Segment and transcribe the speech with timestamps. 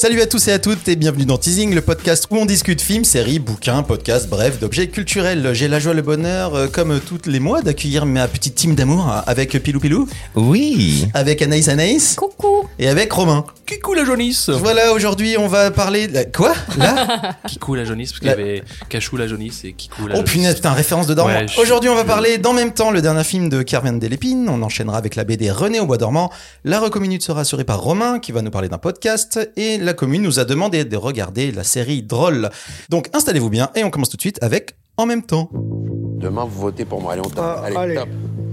[0.00, 2.80] Salut à tous et à toutes et bienvenue dans Teasing, le podcast où on discute
[2.80, 5.50] films, séries, bouquins, podcasts, bref, d'objets culturels.
[5.52, 9.08] J'ai la joie, le bonheur, euh, comme tous les mois, d'accueillir ma petite team d'amour
[9.08, 11.06] hein, avec Pilou Pilou, Oui.
[11.12, 13.44] avec Anaïs Anaïs Coucou et avec Romain.
[13.66, 16.08] Kikou la jaunisse Voilà, aujourd'hui on va parler...
[16.08, 16.54] de- Quoi?
[16.78, 17.36] Là?
[17.46, 20.32] Kikou la jaunisse, parce qu'il y avait Cachou la jaunisse et Kikou la Oh jaunisse.
[20.32, 21.34] punaise, putain, référence de dormant.
[21.34, 24.48] Ouais, je- Aujourd'hui, on va parler d'en même temps le dernier film de Carmen Delépine.
[24.48, 26.32] On enchaînera avec la BD René au bois dormant.
[26.64, 29.38] La recominute sera assurée par Romain, qui va nous parler d'un podcast.
[29.58, 32.50] Et la commune nous a demandé de regarder la série Drôle.
[32.88, 35.50] Donc, installez-vous bien et on commence tout de suite avec En même temps.
[35.52, 37.12] Demain, vous votez pour moi.
[37.14, 37.38] Allez, on tape.
[37.38, 37.94] Ah, allez, allez.
[37.94, 38.08] top.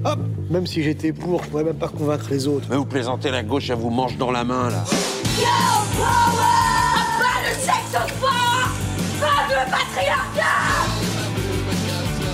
[0.06, 0.20] Hop
[0.50, 2.68] Même si j'étais pour, je pourrais même pas convaincre les autres.
[2.70, 4.84] Mais vous plaisantez, la gauche, elle vous mange dans la main, là.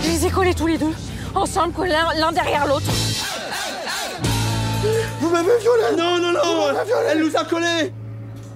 [0.03, 0.93] Je les ai collés tous les deux,
[1.33, 2.85] ensemble, collés l'un l'un derrière l'autre.
[5.19, 6.67] Vous m'avez violé Non, non, non
[7.09, 7.93] Elle nous a collés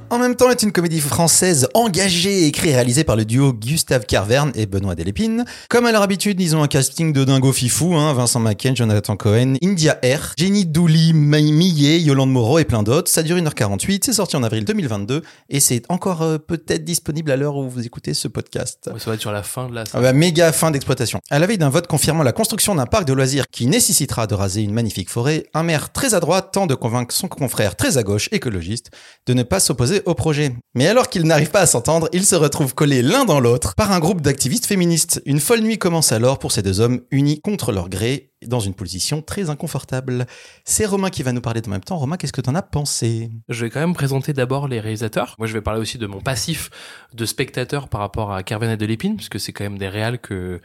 [0.09, 4.05] En même temps est une comédie française engagée, écrite et réalisée par le duo Gustave
[4.05, 5.43] Carverne et Benoît Delépine.
[5.67, 9.17] Comme à leur habitude, ils ont un casting de dingo fifou, hein, Vincent Macken, Jonathan
[9.17, 13.11] Cohen, India R, Jenny Douli, Millet, Yolande Moreau et plein d'autres.
[13.11, 17.35] Ça dure 1h48, c'est sorti en avril 2022 et c'est encore euh, peut-être disponible à
[17.35, 18.89] l'heure où vous écoutez ce podcast.
[18.93, 21.19] Ouais, ça va être sur la fin de la Ah bah, méga fin d'exploitation.
[21.29, 24.35] À la veille d'un vote confirmant la construction d'un parc de loisirs qui nécessitera de
[24.35, 27.97] raser une magnifique forêt, un maire très à droite tente de convaincre son confrère très
[27.97, 28.89] à gauche, écologiste,
[29.25, 30.55] de ne pas s'opposer au projet.
[30.75, 33.91] Mais alors qu'ils n'arrivent pas à s'entendre, ils se retrouvent collés l'un dans l'autre par
[33.91, 35.21] un groupe d'activistes féministes.
[35.25, 38.73] Une folle nuit commence alors pour ces deux hommes unis contre leur gré dans une
[38.73, 40.27] position très inconfortable.
[40.63, 41.97] C'est Romain qui va nous parler en même temps.
[41.97, 43.31] Romain, qu'est-ce que t'en as pensé?
[43.49, 45.35] Je vais quand même présenter d'abord les réalisateurs.
[45.39, 46.69] Moi, je vais parler aussi de mon passif
[47.13, 50.61] de spectateur par rapport à Carven et Delépine, puisque c'est quand même des réals que,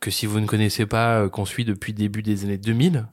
[0.00, 3.06] que si vous ne connaissez pas, euh, qu'on suit depuis début des années 2000.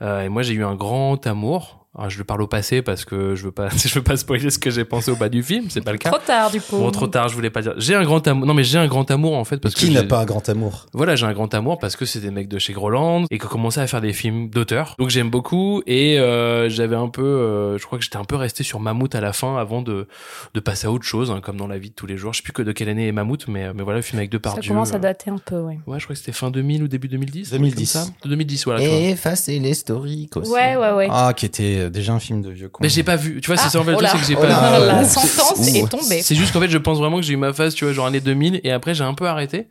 [0.00, 1.87] Euh, et moi, j'ai eu un grand amour.
[1.98, 4.50] Alors, je le parle au passé parce que je veux pas, je veux pas spoiler
[4.50, 5.66] ce que j'ai pensé au bas du film.
[5.68, 6.10] C'est pas le cas.
[6.10, 6.78] Trop tard, du coup.
[6.78, 7.74] Bon, trop tard, je voulais pas dire.
[7.76, 8.46] J'ai un grand amour.
[8.46, 10.48] Non, mais j'ai un grand amour, en fait, parce que Qui n'a pas un grand
[10.48, 10.86] amour?
[10.92, 13.44] Voilà, j'ai un grand amour parce que c'est des mecs de chez Groland et qui
[13.44, 14.94] ont commencé à faire des films d'auteur.
[14.98, 18.36] Donc j'aime beaucoup et euh, j'avais un peu, euh, je crois que j'étais un peu
[18.36, 20.06] resté sur Mammouth à la fin avant de
[20.54, 22.32] de passer à autre chose, hein, comme dans la vie de tous les jours.
[22.32, 24.30] Je sais plus que de quelle année est Mammouth, mais mais voilà, le film avec
[24.30, 24.68] Ça Depardieu.
[24.72, 25.78] commence à euh, dater un peu, ouais.
[25.86, 27.50] Ouais, je crois que c'était fin 2000 ou début 2010.
[27.50, 27.74] 2010.
[27.74, 28.10] comme ça.
[28.24, 28.86] 2010, voilà.
[28.88, 28.98] vois.
[28.98, 30.50] Effacer l'historique aussi.
[30.52, 31.08] Ouais, ouais, ouais.
[31.10, 32.78] Ah, qui était euh, déjà un film de vieux con.
[32.82, 33.40] Mais j'ai pas vu.
[33.40, 34.12] Tu vois, c'est Ah, ça en fait le oh truc, là.
[34.14, 34.80] c'est que j'ai Oh pas.
[34.80, 34.86] vu.
[34.86, 36.22] La sentence est tombée.
[36.22, 38.06] C'est juste qu'en fait, je pense vraiment que j'ai eu ma phase, tu vois, genre
[38.06, 39.68] année 2000, et après j'ai un peu arrêté.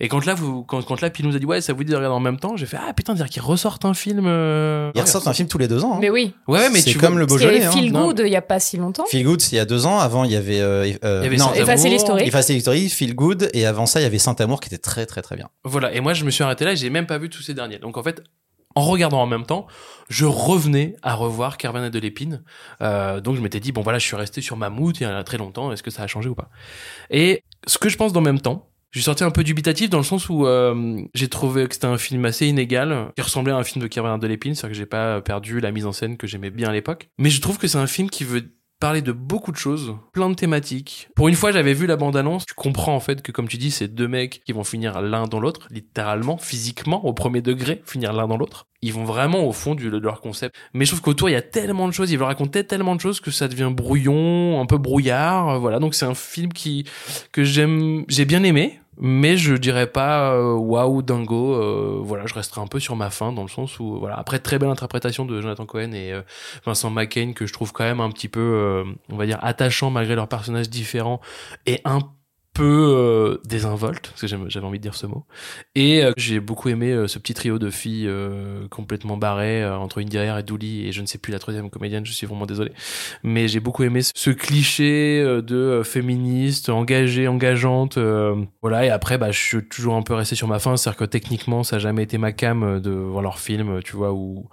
[0.00, 1.90] Et quand là, vous, quand, quand là, Pile nous a dit ouais, ça vous dit
[1.92, 4.24] de regarder en même temps, j'ai fait ah putain, dire qu'ils ressortent un film.
[4.26, 5.94] euh, Ils ressortent un film tous les deux ans.
[5.94, 5.98] hein.
[6.00, 6.34] Mais oui.
[6.48, 7.64] Ouais, mais c'est tu comme vois- le Beaujolais.
[7.64, 7.70] hein.
[7.72, 8.06] Feel Non.
[8.08, 9.04] Good il y a pas si longtemps.
[9.10, 9.98] Feel Good, c'est il y a deux ans.
[9.98, 10.60] Avant, il y avait.
[10.60, 11.62] euh, euh, Il y avait non, Saint-Amour.
[11.62, 12.26] Effacer l'historique.
[12.28, 15.22] Effacer l'historique, Feel Good, et avant ça, il y avait Saint-Amour qui était très très
[15.22, 15.48] très bien.
[15.64, 17.54] Voilà, et moi je me suis arrêté là et j'ai même pas vu tous ces
[17.54, 17.78] derniers.
[17.78, 18.22] Donc en fait,
[18.78, 19.66] en regardant en même temps,
[20.08, 22.44] je revenais à revoir Carvan et de l'épine.
[22.80, 25.24] Euh, donc je m'étais dit, bon voilà, je suis resté sur Mammouth il y a
[25.24, 26.48] très longtemps, est-ce que ça a changé ou pas?
[27.10, 29.98] Et ce que je pense d'en même temps, je suis sorti un peu dubitatif dans
[29.98, 33.56] le sens où euh, j'ai trouvé que c'était un film assez inégal, qui ressemblait à
[33.56, 36.16] un film de Carvan de l'épine, c'est-à-dire que j'ai pas perdu la mise en scène
[36.16, 37.10] que j'aimais bien à l'époque.
[37.18, 40.30] Mais je trouve que c'est un film qui veut parler de beaucoup de choses, plein
[40.30, 41.08] de thématiques.
[41.16, 43.70] Pour une fois, j'avais vu la bande-annonce, tu comprends en fait que comme tu dis,
[43.70, 48.12] c'est deux mecs qui vont finir l'un dans l'autre, littéralement, physiquement, au premier degré, finir
[48.12, 48.66] l'un dans l'autre.
[48.80, 50.54] Ils vont vraiment au fond du, de leur concept.
[50.72, 53.00] Mais je trouve qu'autour, il y a tellement de choses, ils veulent raconter tellement de
[53.00, 55.80] choses que ça devient brouillon, un peu brouillard, euh, voilà.
[55.80, 56.84] Donc c'est un film qui,
[57.32, 62.34] que j'aime, j'ai bien aimé, mais je dirais pas euh, waouh dingo euh, voilà je
[62.34, 64.18] resterai un peu sur ma fin dans le sens où voilà.
[64.18, 66.22] Après très belle interprétation de Jonathan Cohen et euh,
[66.64, 70.14] Vincent McCain que je trouve quand même un petit peu on va dire attachant malgré
[70.14, 71.20] leurs personnages différents
[71.66, 72.00] et un
[72.58, 75.24] peu euh, désinvolte parce que j'avais envie de dire ce mot.
[75.74, 78.10] Et euh, j'ai beaucoup aimé euh, ce petit trio de filles
[78.70, 82.04] complètement barrées entre India Air et Dooley et je ne sais plus la troisième comédienne
[82.06, 82.72] je suis vraiment désolé.
[83.22, 87.98] Mais j'ai beaucoup aimé ce- cliché de féministe engagée engageante
[88.62, 88.84] voilà.
[88.86, 90.98] Et après bah je suis toujours un peu resté sur ma fin c'est à dire
[90.98, 94.48] que techniquement ça a jamais été ma cam de voir leur film tu vois où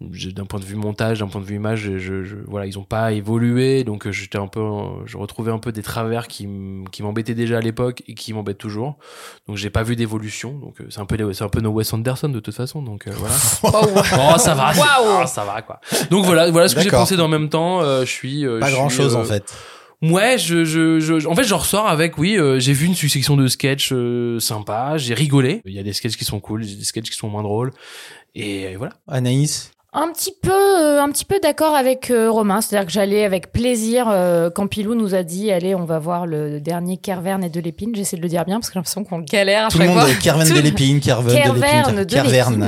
[0.00, 2.84] d'un point de vue montage, d'un point de vue image, je, je- voilà, ils ont
[2.84, 6.46] pas évolué, donc euh, j'étais un peu, euh, je retrouvais un peu des travers qui,
[6.46, 8.96] m'embêtaient déjà à l'époque et qui m'embêtent toujours.
[9.46, 11.92] Donc j'ai pas vu d'évolution, donc euh, c'est un peu, c'est un peu nos Wes
[11.92, 13.34] Anderson de toute façon, donc euh, voilà.
[14.34, 15.22] oh ça va, Waouh.
[15.22, 15.80] oh, ça va quoi.
[16.10, 17.82] Donc voilà, voilà ce que j'ai pensé dans le même temps.
[17.82, 19.52] euh, je suis euh, Pas grand suis, chose en fait.
[20.02, 23.36] Ouais, je, je, je, en fait, je ressors avec, oui, euh, j'ai vu une succession
[23.36, 25.60] de sketchs euh, sympas, j'ai rigolé.
[25.66, 27.70] Il y a des sketchs qui sont cool, des sketchs qui sont moins drôles.
[28.34, 28.94] Et voilà.
[29.06, 29.72] Anaïs?
[29.92, 32.60] Un petit peu, euh, un petit peu d'accord avec euh, Romain.
[32.60, 36.26] C'est-à-dire que j'allais avec plaisir euh, quand Pilou nous a dit allez, on va voir
[36.26, 37.92] le dernier Kerverne et de l'épine.
[37.96, 39.98] J'essaie de le dire bien parce que j'ai l'impression qu'on galère à Tout le monde
[39.98, 40.06] fois.
[40.46, 42.66] Tout- Delépine, Kerven Kerverne de Kerverne Lépine.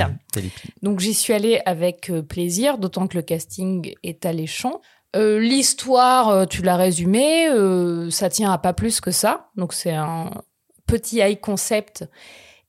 [0.83, 4.81] Donc j'y suis allée avec euh, plaisir, d'autant que le casting est alléchant.
[5.15, 9.49] L'histoire, tu l'as résumé, euh, ça tient à pas plus que ça.
[9.57, 10.31] Donc c'est un
[10.87, 12.05] petit high concept.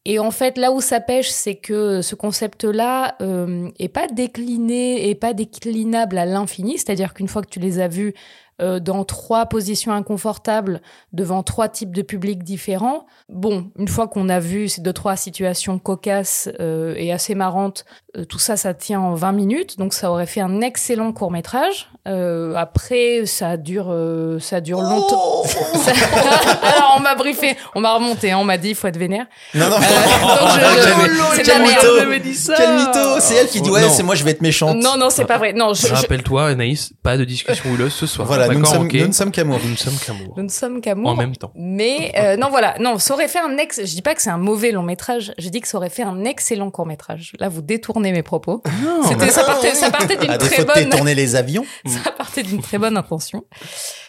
[0.06, 5.10] Et en fait, là où ça pêche, c'est que ce concept-là euh, est pas décliné
[5.10, 6.78] et pas déclinable à l'infini.
[6.78, 8.14] C'est-à-dire qu'une fois que tu les as vus
[8.62, 14.30] euh, dans trois positions inconfortables devant trois types de publics différents, bon, une fois qu'on
[14.30, 17.86] a vu ces deux trois situations cocasses euh, et assez marrantes,
[18.18, 19.78] euh, tout ça, ça tient en 20 minutes.
[19.78, 21.90] Donc ça aurait fait un excellent court métrage.
[22.08, 25.44] Euh, après, ça dure, euh, ça dure longtemps.
[25.46, 25.92] Ça-
[26.64, 29.26] Alors on m'a briefé, on m'a remonté, hein, on m'a dit il faut être vénère.
[29.56, 29.78] Non, non.
[29.78, 29.82] Euh, donc
[30.54, 32.10] je- c'est la Quel merde.
[32.10, 33.90] mytho Quel mytho C'est elle qui dit Oh, ouais, non.
[33.90, 34.78] c'est moi, je vais être méchante.
[34.78, 35.54] Non, non, c'est pas vrai.
[35.54, 38.28] Non, je, je- Rappelle-toi, Anaïs, pas de discussion houleuse ce soir.
[38.28, 39.60] Voilà, nous ne D'accord, sommes, ok nous ne sommes qu'amour.
[39.64, 40.34] Nous ne sommes qu'amour.
[40.38, 41.12] nous ne sommes qu'amour.
[41.12, 41.52] En même temps.
[41.56, 43.80] Mais euh, non, voilà, non, ça aurait fait un ex.
[43.80, 45.34] Je dis pas que c'est un mauvais long métrage.
[45.38, 47.34] Je dis que ça aurait fait un excellent court métrage.
[47.40, 48.64] Là, vous détournez mes propos.
[49.08, 50.76] C'était ça partait, ça partait d'une À très bonne.
[50.76, 51.66] détourner les avions.
[51.86, 53.44] ça partait d'une très bonne intention.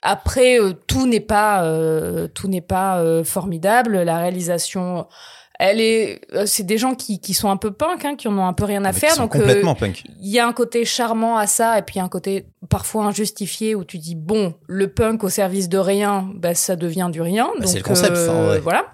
[0.03, 4.03] Après, euh, tout n'est pas, euh, tout n'est pas euh, formidable.
[4.03, 5.07] La réalisation,
[5.59, 8.37] elle est, euh, c'est des gens qui, qui sont un peu punk, hein, qui en
[8.37, 9.17] ont un peu rien à Mais faire.
[9.17, 10.03] Donc, euh, complètement punk.
[10.21, 13.85] il y a un côté charmant à ça, et puis un côté parfois injustifié où
[13.85, 17.47] tu dis bon, le punk au service de rien, bah ça devient du rien.
[17.55, 18.61] Bah, donc c'est le concept, ça, en vrai.
[18.61, 18.87] voilà.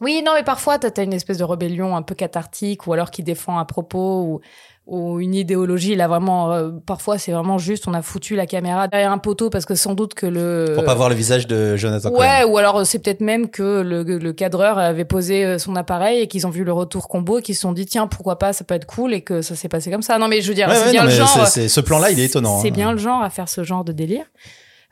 [0.00, 3.10] Oui, non, mais parfois t'as as une espèce de rébellion un peu cathartique, ou alors
[3.10, 4.40] qui défend un propos ou
[4.86, 5.96] ou une idéologie.
[5.96, 9.50] Là, vraiment, euh, parfois c'est vraiment juste, on a foutu la caméra derrière un poteau
[9.50, 12.20] parce que sans doute que le Pour pas voir le visage de Jonathan Cohen.
[12.20, 15.74] Ouais, ou alors euh, c'est peut-être même que le, le cadreur avait posé euh, son
[15.76, 18.38] appareil et qu'ils ont vu le retour combo et qu'ils se sont dit tiens pourquoi
[18.38, 20.18] pas ça peut être cool et que ça s'est passé comme ça.
[20.18, 21.28] Non mais je veux dire Ouais, c'est ouais, bien non, le genre.
[21.28, 22.60] c'est- c'est- ce plan-là, il est étonnant.
[22.60, 22.70] C'est hein.
[22.70, 24.24] bien le genre à faire ce genre de délire.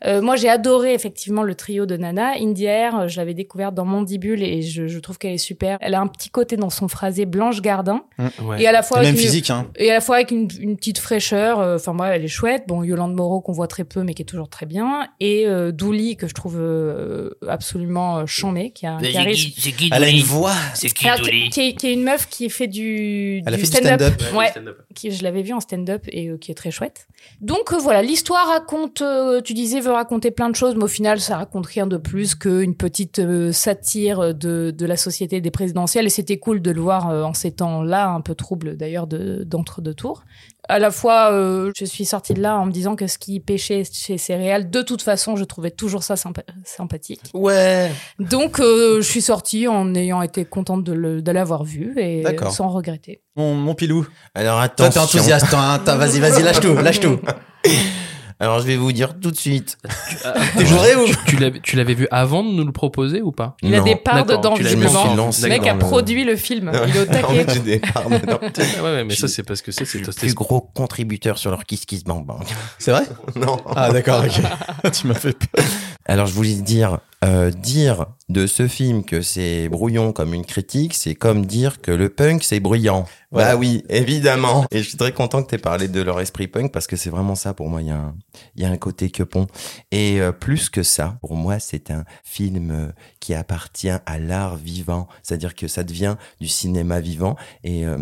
[0.07, 2.33] Euh, moi, j'ai adoré effectivement le trio de Nana.
[2.41, 5.79] Indie Air, euh, je l'avais découverte dans Mandibule et je, je trouve qu'elle est super.
[5.81, 8.05] Elle a un petit côté dans son phrasé Blanche Gardin
[8.43, 8.63] Ouais.
[8.63, 9.67] et à la fois Et même avec une- physique, hein.
[9.77, 11.61] et à la fois avec une, une petite fraîcheur.
[11.61, 12.65] euh, Enfin, moi, elle est chouette.
[12.69, 15.09] Bon, Yolande Moreau qu'on voit très peu, mais qui est toujours très bien.
[15.21, 20.09] Et euh, Douli que je trouve euh, absolument euh, chambée, qui a qui Elle a
[20.09, 20.53] une voix.
[20.75, 24.15] C'est qui Alors, Douli qui est, qui est une meuf qui fait du, stand-up.
[24.35, 24.79] Ouais, stand-up.
[24.95, 27.07] qui je l'avais vu en stand-up et euh, qui est très chouette.
[27.41, 31.21] Donc euh, voilà, l'histoire raconte, euh, tu disais, raconter plein de choses, mais au final,
[31.21, 36.07] ça raconte rien de plus qu'une petite euh, satire de, de la société des présidentielles.
[36.07, 39.45] Et c'était cool de le voir euh, en ces temps-là, un peu trouble d'ailleurs de-
[39.45, 40.25] d'entre-deux tours.
[40.69, 43.39] À la fois, euh, je suis sortie de là en me disant que ce qui
[43.39, 47.21] pêchait chez Céréales, de toute façon, je trouvais toujours ça sympa- sympathique.
[47.35, 47.91] Ouais.
[48.19, 53.21] Donc, euh, je suis sortie en ayant été contente de l'avoir vu et sans regretter.
[53.37, 54.07] Mon, mon pilou.
[54.35, 54.91] Alors Toi, attention.
[54.91, 55.97] t'es enthousiaste, toi, hein.
[55.97, 57.19] Vas-y, vas-y, lâche tout, lâche tout.
[58.41, 59.79] Alors je vais vous dire tout de suite.
[60.57, 63.79] Ou Tu l'avais, tu l'avais vu avant de nous le proposer ou pas Il a
[63.79, 63.85] Non.
[63.85, 65.15] des parts D'accord, dedans, tu l'as Je me visiblement.
[65.15, 66.71] lancé Le mec dans a le- produit le film.
[66.89, 67.45] Il est au En taquet.
[67.45, 68.39] fait, j'ai des parts dedans.
[68.43, 71.65] Ouais, ouais, mais ça c'est parce que c'est, c'est le plus gros contributeur sur leur
[71.65, 72.43] Kiss Kiss Bang Bang.
[72.79, 73.05] C'est vrai?
[73.37, 73.57] Non.
[73.75, 74.91] Ah, d'accord, ok.
[74.93, 75.65] tu m'as fait peur.
[76.07, 80.95] Alors je voulais dire, euh, dire de ce film que c'est brouillon comme une critique,
[80.95, 83.07] c'est comme dire que le punk c'est bruyant.
[83.31, 83.53] Voilà.
[83.53, 84.67] Bah oui, évidemment.
[84.71, 86.97] Et je suis très content que tu aies parlé de leur esprit punk parce que
[86.97, 87.83] c'est vraiment ça pour moi.
[87.83, 88.15] Il y a un,
[88.55, 89.47] il y a un côté quepon.
[89.91, 94.57] Et euh, plus que ça, pour moi, c'est un film euh, qui appartient à l'art
[94.57, 95.09] vivant.
[95.23, 97.37] C'est-à-dire que ça devient du cinéma vivant.
[97.65, 97.99] Et euh,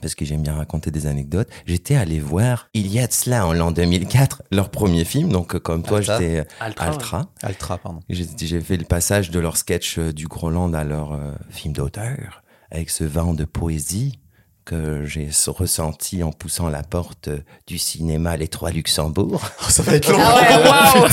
[0.00, 1.48] parce que j'aime bien raconter des anecdotes.
[1.66, 5.30] J'étais allé voir, il y a de cela en l'an 2004, leur premier film.
[5.30, 7.26] Donc, euh, comme toi, j'étais Altra, Altra.
[7.42, 8.00] Altra, pardon.
[8.08, 12.42] J'ai fait le passage de leur sketch euh, du Groland à leur euh, film d'auteur,
[12.70, 14.18] avec ce vent de poésie
[14.64, 19.40] que j'ai ressenti en poussant la porte euh, du cinéma Les Trois Luxembourg.
[19.60, 20.18] Oh, ça va être long.
[20.20, 20.68] Ah ouais,
[21.02, 21.08] waouh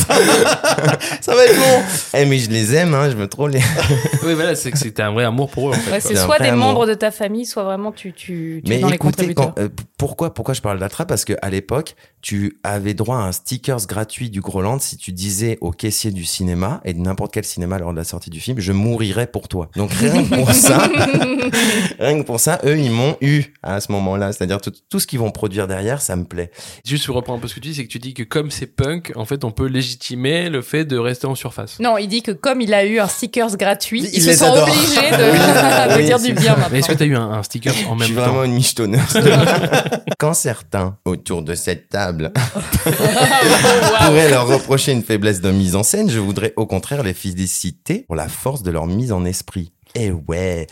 [1.21, 1.83] Ça va être long.
[2.13, 3.59] Eh mais je les aime, hein, je me trouve les...
[4.23, 5.91] Oui, voilà, c'est que c'était un vrai amour pour eux en fait.
[5.91, 6.09] Ouais, quoi.
[6.09, 6.67] C'est soit des amour.
[6.67, 9.55] membres de ta famille, soit vraiment tu, tu, Mais dans les écoutez, contributeurs.
[9.55, 11.05] quand- euh, pourquoi, pourquoi je parle d'Altra?
[11.05, 15.11] Parce que à l'époque, tu avais droit à un stickers gratuit du Groland si tu
[15.11, 18.39] disais au caissier du cinéma et de n'importe quel cinéma lors de la sortie du
[18.39, 19.69] film, je mourirais pour toi.
[19.75, 20.89] Donc rien que pour ça,
[21.99, 24.31] rien que pour ça, eux ils m'ont eu à ce moment-là.
[24.31, 26.51] C'est-à-dire tout, tout ce qu'ils vont produire derrière, ça me plaît.
[26.85, 28.51] Juste pour reprendre un peu ce que tu dis, c'est que tu dis que comme
[28.51, 31.77] c'est punk, en fait, on peut légitimer le fait de rester en surface.
[31.79, 34.45] Non, il dit que comme il a eu un stickers gratuit, Il ils se sont
[34.45, 34.63] adore.
[34.63, 35.17] obligés de,
[35.93, 36.67] de Oui, dire du bien maintenant.
[36.71, 38.21] Mais est-ce que t'as eu un, un sticker en je même suis temps?
[38.23, 39.01] vraiment une michetonneuse.
[40.17, 42.31] Quand certains autour de cette table
[42.83, 48.05] pourraient leur reprocher une faiblesse de mise en scène, je voudrais au contraire les féliciter
[48.07, 49.71] pour la force de leur mise en esprit.
[49.95, 50.67] Eh ouais.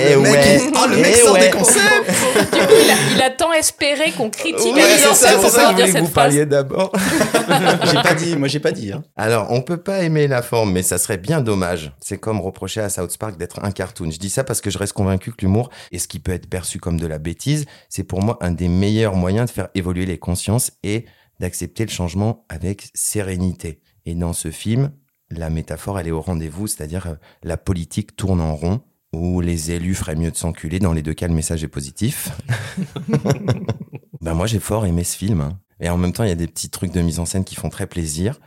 [0.00, 0.60] eh le mec, ouais.
[0.64, 1.40] il- oh, le mec Eh sort ouais.
[1.40, 1.80] des concepts.
[2.08, 5.50] Du coup, il a, il a tant espéré qu'on critique Ouais, c'est ça, c'est pour
[5.50, 6.24] ça que je pouvoir dire voulais que cette vous phrase.
[6.24, 6.92] parliez d'abord.
[7.86, 8.92] J'ai pas dit, moi j'ai pas dit.
[8.92, 9.02] Hein.
[9.16, 11.92] Alors, on peut pas aimer la forme, mais ça serait bien dommage.
[12.00, 14.10] C'est comme reprocher à South Park d'être un cartoon.
[14.10, 16.48] Je dis ça parce que je reste convaincu que l'humour, et ce qui peut être
[16.48, 20.06] perçu comme de la bêtise, c'est pour moi un des meilleurs moyens de faire évoluer
[20.06, 21.04] les consciences et
[21.40, 23.80] d'accepter le changement avec sérénité.
[24.06, 24.92] Et dans ce film,
[25.30, 28.80] la métaphore, elle est au rendez-vous, c'est-à-dire euh, la politique tourne en rond,
[29.12, 30.78] où les élus feraient mieux de s'enculer.
[30.78, 32.30] Dans les deux cas, le message est positif.
[34.20, 35.40] ben moi, j'ai fort aimé ce film.
[35.40, 35.58] hein.
[35.80, 37.54] Et en même temps, il y a des petits trucs de mise en scène qui
[37.54, 38.38] font très plaisir.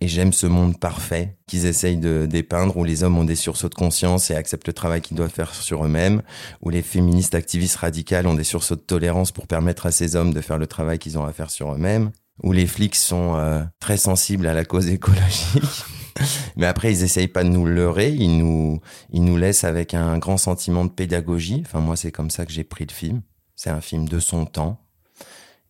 [0.00, 3.70] Et j'aime ce monde parfait qu'ils essayent de dépeindre, où les hommes ont des sursauts
[3.70, 6.22] de conscience et acceptent le travail qu'ils doivent faire sur eux-mêmes,
[6.60, 10.34] où les féministes activistes radicales ont des sursauts de tolérance pour permettre à ces hommes
[10.34, 12.10] de faire le travail qu'ils ont à faire sur eux-mêmes,
[12.42, 15.84] où les flics sont euh, très sensibles à la cause écologique.
[16.56, 20.18] Mais après, ils essayent pas de nous leurrer, ils nous, ils nous laissent avec un
[20.18, 21.62] grand sentiment de pédagogie.
[21.66, 23.22] Enfin, moi, c'est comme ça que j'ai pris le film.
[23.56, 24.80] C'est un film de son temps.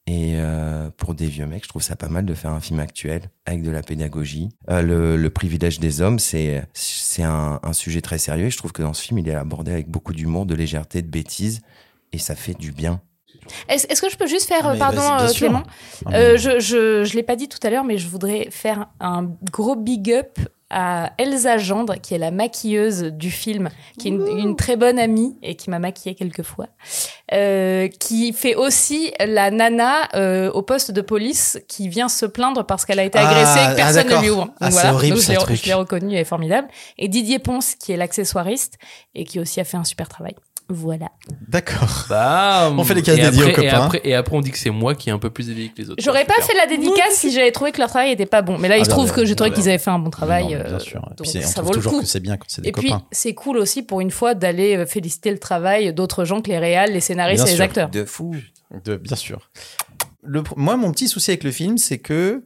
[0.06, 2.78] Et euh, pour des vieux mecs, je trouve ça pas mal de faire un film
[2.78, 4.50] actuel avec de la pédagogie.
[4.68, 8.46] Euh, le, privilège des hommes, c'est c'est un, un sujet très sérieux.
[8.46, 11.00] Et je trouve que dans ce film, il est abordé avec beaucoup d'humour, de légèreté,
[11.00, 11.62] de bêtise,
[12.12, 13.00] et ça fait du bien.
[13.68, 15.32] Est-ce que je peux juste faire, Ah, mais pardon, euh.
[15.32, 15.62] Clément
[16.06, 18.86] Ah, Euh, je je, je l'ai pas dit tout à l'heure, mais je voudrais faire
[19.00, 20.38] un gros big up
[20.70, 24.98] à Elsa Gendre, qui est la maquilleuse du film, qui est une, une très bonne
[24.98, 26.66] amie et qui m'a maquillée quelques fois,
[27.32, 32.64] euh, qui fait aussi la nana euh, au poste de police qui vient se plaindre
[32.66, 34.48] parce qu'elle a été Ah, agressée et que ah, personne ne lui ouvre.
[34.60, 36.66] Ah, Donc c'est horrible, Donc je l'ai reconnue, elle est formidable.
[36.98, 38.74] Et Didier Ponce, qui est l'accessoiriste
[39.14, 40.34] et qui aussi a fait un super travail.
[40.70, 41.08] Voilà.
[41.48, 42.06] D'accord.
[42.08, 42.78] Bam.
[42.78, 43.84] On fait les cases Et dédiées après- aux Et copains.
[43.84, 45.82] après, et après, on dit que c'est moi qui est un peu plus éveillé que
[45.82, 46.02] les autres.
[46.02, 48.56] J'aurais pas fait la dédicace si j'avais trouvé que leur travail était pas bon.
[48.58, 49.90] Mais là, il Ah se bah, trouve bah, que j'ai trouvé bah, qu'ils avaient fait
[49.90, 50.44] un bon travail.
[50.44, 51.00] Non, bien euh, sûr.
[51.00, 52.00] Et donc puis c'est- on ça trouve vaut le coup.
[52.00, 54.76] que c'est bien quand c'est des Et puis, c'est cool aussi pour une fois d'aller
[54.76, 57.64] euh, féliciter le travail d'autres gens que les réals, les scénaristes Bien et les sûr.
[57.64, 57.90] acteurs.
[57.90, 58.34] De fou.
[58.84, 59.50] De- bien sûr.
[60.22, 62.44] Le, moi, mon petit souci avec le film, c'est que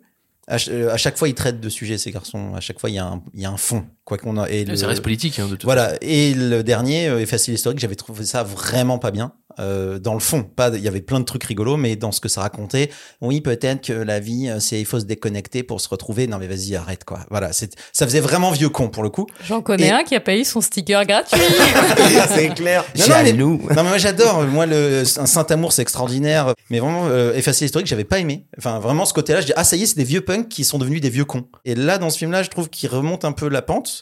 [0.49, 2.55] à, euh, à chaque fois, il traite de sujets, ces garçons.
[2.57, 3.85] À chaque fois, il y a un, il y a un fond.
[4.09, 4.49] Quoi qu'on a.
[4.49, 5.93] Et le- Ça reste politique, hein, de Voilà.
[6.01, 9.33] Et le dernier, euh, Effacer l'historique, j'avais trouvé ça vraiment pas bien.
[9.61, 12.21] Euh, dans le fond, pas, il y avait plein de trucs rigolos, mais dans ce
[12.21, 15.81] que ça racontait, oui, peut-être que la vie, euh, c'est, il faut se déconnecter pour
[15.83, 16.27] se retrouver.
[16.27, 17.19] Non, mais vas-y, arrête, quoi.
[17.29, 17.53] Voilà.
[17.53, 19.27] C'est, ça faisait vraiment vieux con, pour le coup.
[19.47, 21.39] J'en connais Et- un qui a payé son sticker gratuit.
[22.35, 22.85] c'est clair.
[22.97, 23.33] Non, non, mais-.
[23.35, 24.43] Non, mais moi, j'adore.
[24.45, 26.55] Moi, le, un Saint-Amour, c'est extraordinaire.
[26.71, 28.47] Mais vraiment, euh, Effacer l'historique, j'avais pas aimé.
[28.57, 30.65] Enfin, vraiment, ce côté-là, je dis, ah, ça y est, c'est des vieux punks qui
[30.65, 31.45] sont devenus des vieux cons.
[31.67, 33.98] Et là, dans ce film-là, je trouve qu'il remonte un peu la pente.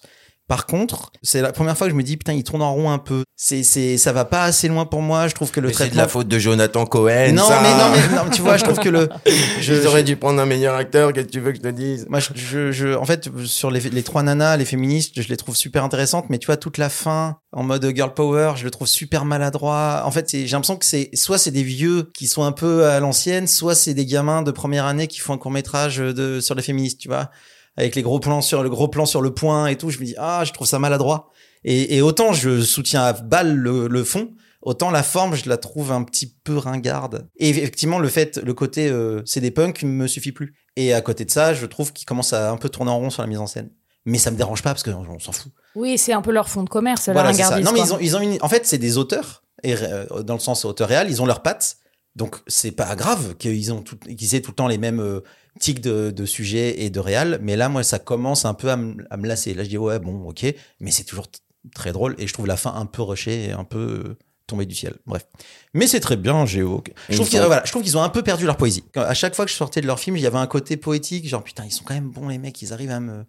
[0.48, 2.90] Par contre, c'est la première fois que je me dis, putain, il tourne en rond
[2.90, 3.24] un peu.
[3.34, 5.26] C'est, c'est, ça va pas assez loin pour moi.
[5.26, 6.02] Je trouve que le Mais C'est de traitement.
[6.02, 7.32] la faute de Jonathan Cohen.
[7.32, 7.60] non, ça.
[7.60, 9.08] mais non, mais non, tu vois, je trouve que le.
[9.60, 11.12] Je, Ils auraient dû prendre un meilleur acteur.
[11.12, 12.06] Qu'est-ce que tu veux que je te dise?
[12.08, 15.36] Moi, je, je, je- en fait, sur les, les trois nanas, les féministes, je les
[15.36, 18.70] trouve super intéressantes, mais tu vois, toute la fin, en mode girl power, je le
[18.70, 20.02] trouve super maladroit.
[20.04, 23.00] En fait, j'ai l'impression que c'est, soit c'est des vieux qui sont un peu à
[23.00, 26.54] l'ancienne, soit c'est des gamins de première année qui font un court métrage de, sur
[26.54, 27.30] les féministes, tu vois,
[27.76, 29.90] avec les gros plans sur le gros plan sur le point et tout.
[29.90, 31.30] Je me dis, ah, je trouve ça maladroit.
[31.64, 34.30] Et, et autant je soutiens à balle le, le fond,
[34.62, 37.28] autant la forme, je la trouve un petit peu ringarde.
[37.38, 40.54] Et effectivement, le fait, le côté, euh, c'est des punks, me suffit plus.
[40.76, 43.10] Et à côté de ça, je trouve qu'ils commencent à un peu tourner en rond
[43.10, 43.70] sur la mise en scène.
[44.04, 45.50] Mais ça me dérange pas parce qu'on on s'en fout.
[45.74, 47.60] oui, c'est un peu leur fond de commerce, Voilà, la.
[47.60, 49.42] Non, mais ils ont, ils ont une, en fait, c'est des auteurs.
[49.64, 51.78] Et euh, dans le sens auteur réel, ils ont leurs pattes.
[52.16, 55.20] Donc, c'est pas grave qu'ils ont tout, qu'ils aient tout le temps les mêmes euh,
[55.60, 57.38] tics de, de sujets et de réal.
[57.42, 59.52] Mais là, moi, ça commence un peu à, me- à me lasser.
[59.54, 60.46] Là, je dis, ouais, bon, ok.
[60.80, 61.26] Mais c'est toujours
[61.74, 62.14] très drôle.
[62.18, 64.94] Et je trouve la fin un peu rushée et un peu euh, tombée du ciel.
[65.06, 65.26] Bref.
[65.74, 66.82] Mais c'est très bien, Géo.
[67.10, 68.84] Je trouve, qu'ils, ont- voilà, je trouve qu'ils ont un peu perdu leur poésie.
[68.94, 71.28] À chaque fois que je sortais de leur film, il y avait un côté poétique.
[71.28, 72.62] Genre, putain, ils sont quand même bons, les mecs.
[72.62, 73.26] Ils arrivent à me,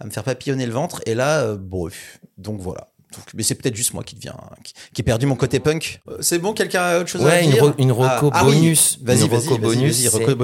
[0.00, 1.02] à me faire papillonner le ventre.
[1.04, 2.18] Et là, euh, bref.
[2.38, 2.91] Donc voilà.
[3.14, 6.00] Donc, mais c'est peut-être juste moi qui devient, qui, qui ai perdu mon côté punk.
[6.08, 8.46] Euh, C'est bon, quelqu'un a autre chose à Ouais, dire ro- une roco Ah, ah
[8.46, 8.54] oui.
[8.54, 8.98] bonus.
[9.02, 10.08] Vas-y, Une vas-y, bonus.
[10.08, 10.34] reco.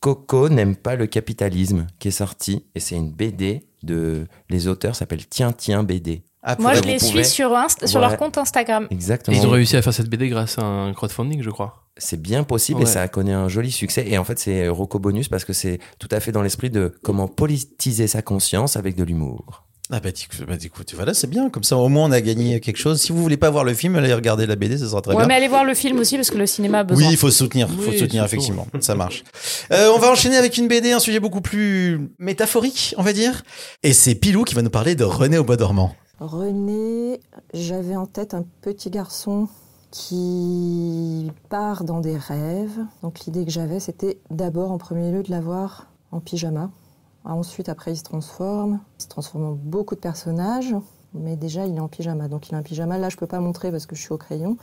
[0.00, 4.96] Coco n'aime pas le capitalisme qui est sorti et c'est une BD de les auteurs
[4.96, 6.24] s'appellent Tiens Tiens BD.
[6.44, 8.08] Ah, Moi, je les pouvez- suis sur, Inst- sur Ouais.
[8.08, 8.88] leur compte Instagram.
[8.90, 9.36] Exactement.
[9.36, 11.84] Ils ont réussi à faire cette BD grâce à un crowdfunding, je crois.
[11.96, 12.84] C'est bien possible Ouais.
[12.84, 14.04] et ça a connu un joli succès.
[14.08, 16.92] Et en fait, c'est Rocco Bonus parce que c'est tout à fait dans l'esprit de
[17.04, 19.66] comment politiser sa conscience avec de l'humour.
[19.94, 20.08] Ah bah,
[20.48, 21.50] bah, écoute, voilà, c'est bien.
[21.50, 22.98] Comme ça, au moins, on a gagné quelque chose.
[22.98, 25.18] Si vous voulez pas voir le film, allez regarder la BD, ça sera très Ouais,
[25.18, 25.26] bien.
[25.28, 27.04] mais allez voir le film aussi parce que le cinéma a besoin.
[27.06, 29.22] Oui, il faut soutenir, faut Oui, soutenir effectivement, ça marche.
[29.70, 33.42] Euh, on va enchaîner avec une BD, un sujet beaucoup plus métaphorique, on va dire.
[33.82, 35.94] Et c'est Pilou qui va nous parler de René au bois dormant.
[36.20, 37.20] René,
[37.52, 39.46] j'avais en tête un petit garçon
[39.90, 42.78] qui part dans des rêves.
[43.02, 46.70] Donc l'idée que j'avais, c'était d'abord en premier lieu de l'avoir en pyjama.
[47.24, 48.80] Ensuite, après, il se transforme.
[48.98, 50.74] Il se transforme en beaucoup de personnages.
[51.14, 52.28] Mais déjà, il est en pyjama.
[52.28, 52.98] Donc il a un pyjama.
[52.98, 54.56] Là, je peux pas montrer parce que je suis au crayon.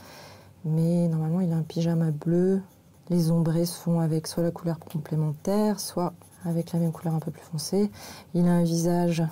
[0.64, 2.60] Mais normalement, il a un pyjama bleu.
[3.08, 6.12] Les ombrés se font avec soit la couleur complémentaire, soit
[6.44, 7.90] avec la même couleur un peu plus foncée.
[8.34, 9.22] Il a un visage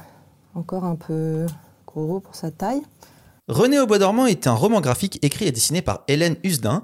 [0.55, 1.47] encore un peu
[1.87, 2.83] gros pour sa taille.
[3.47, 6.83] René au bois dormant est un roman graphique écrit et dessiné par Hélène Husdin.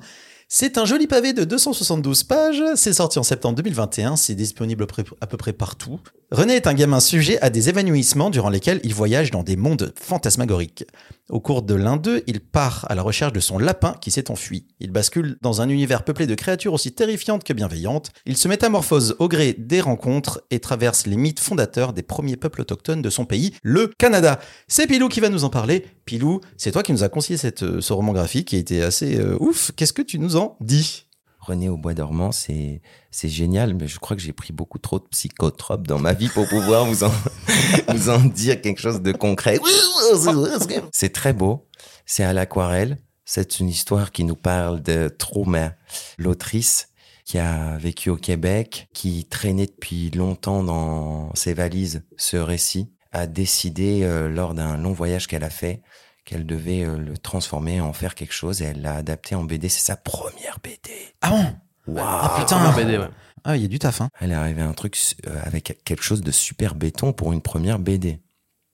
[0.56, 4.86] C'est un joli pavé de 272 pages, c'est sorti en septembre 2021, c'est disponible
[5.20, 5.98] à peu près partout.
[6.30, 9.92] René est un gamin sujet à des évanouissements durant lesquels il voyage dans des mondes
[10.00, 10.84] fantasmagoriques.
[11.28, 14.30] Au cours de l'un d'eux, il part à la recherche de son lapin qui s'est
[14.30, 14.66] enfui.
[14.78, 18.10] Il bascule dans un univers peuplé de créatures aussi terrifiantes que bienveillantes.
[18.26, 22.60] Il se métamorphose au gré des rencontres et traverse les mythes fondateurs des premiers peuples
[22.60, 24.38] autochtones de son pays, le Canada.
[24.68, 25.86] C'est Pilou qui va nous en parler.
[26.04, 28.82] Pilou, c'est toi qui nous as conseillé cette, euh, ce roman graphique qui a été
[28.82, 29.72] assez euh, ouf.
[29.76, 31.06] Qu'est-ce que tu nous en dis?
[31.38, 32.80] René au bois dormant, c'est
[33.10, 36.28] c'est génial, mais je crois que j'ai pris beaucoup trop de psychotropes dans ma vie
[36.28, 37.12] pour pouvoir vous en
[37.94, 39.60] vous en dire quelque chose de concret.
[40.92, 41.68] C'est très beau,
[42.06, 42.98] c'est à l'aquarelle.
[43.26, 45.74] C'est une histoire qui nous parle de Trauma,
[46.18, 46.88] l'autrice
[47.24, 53.26] qui a vécu au Québec, qui traînait depuis longtemps dans ses valises ce récit, a
[53.26, 55.80] décidé euh, lors d'un long voyage qu'elle a fait
[56.24, 59.68] qu'elle devait euh, le transformer, en faire quelque chose, et elle l'a adapté en BD.
[59.68, 60.90] C'est sa première BD.
[61.20, 61.94] Ah bon?
[61.94, 62.72] Waouh Ah, putain.
[62.72, 63.08] BD, ouais.
[63.44, 64.08] Ah, il y a du taf, hein.
[64.20, 67.42] Elle est arrivée à un truc euh, avec quelque chose de super béton pour une
[67.42, 68.20] première BD.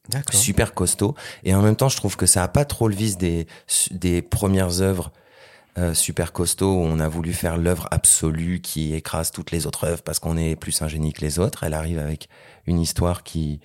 [0.09, 0.41] D'accord.
[0.41, 1.15] Super costaud.
[1.43, 3.47] Et en même temps, je trouve que ça a pas trop le vice des,
[3.91, 5.13] des premières œuvres
[5.79, 9.85] euh, super costauds où on a voulu faire l'œuvre absolue qui écrase toutes les autres
[9.87, 11.65] œuvres parce qu'on est plus un génie que les autres.
[11.65, 12.29] Elle arrive avec
[12.67, 13.61] une histoire qui,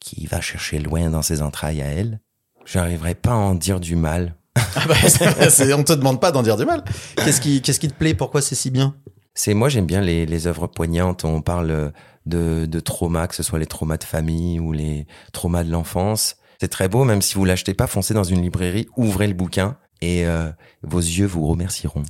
[0.00, 2.20] qui va chercher loin dans ses entrailles à elle.
[2.64, 4.34] J'arriverai pas à en dire du mal.
[4.54, 4.94] Ah bah,
[5.50, 6.84] c'est- on te demande pas d'en dire du mal.
[7.16, 8.14] Qu'est-ce qui, qu'est-ce qui te plaît?
[8.14, 8.94] Pourquoi c'est si bien?
[9.34, 11.24] C'est moi j'aime bien les, les œuvres poignantes.
[11.24, 11.92] On parle
[12.26, 16.36] de, de traumas, que ce soit les traumas de famille ou les traumas de l'enfance.
[16.60, 19.76] C'est très beau, même si vous l'achetez pas, foncez dans une librairie, ouvrez le bouquin
[20.00, 20.50] et euh,
[20.82, 22.02] vos yeux vous remercieront.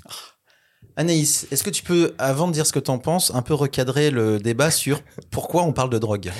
[0.98, 4.10] Anaïs, est-ce que tu peux, avant de dire ce que t'en penses, un peu recadrer
[4.10, 5.00] le débat sur
[5.30, 6.30] pourquoi on parle de drogue?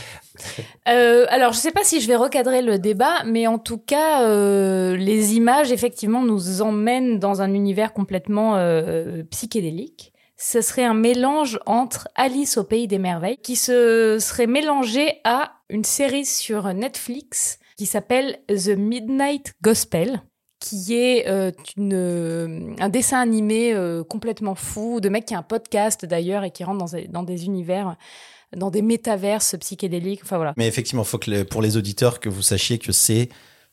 [0.88, 4.22] Euh, alors, je sais pas si je vais recadrer le débat, mais en tout cas,
[4.22, 10.12] euh, les images, effectivement, nous emmènent dans un univers complètement euh, psychédélique.
[10.36, 15.54] Ce serait un mélange entre Alice au pays des merveilles, qui se serait mélangé à
[15.68, 20.22] une série sur Netflix qui s'appelle The Midnight Gospel
[20.60, 25.38] qui est euh, une, euh, un dessin animé euh, complètement fou, de mec qui a
[25.38, 27.96] un podcast d'ailleurs et qui rentre dans, des- dans des univers,
[28.56, 30.20] dans des métaverses psychédéliques.
[30.24, 30.54] Enfin voilà.
[30.56, 33.28] Mais effectivement, faut que le- pour les auditeurs que vous sachiez que c'est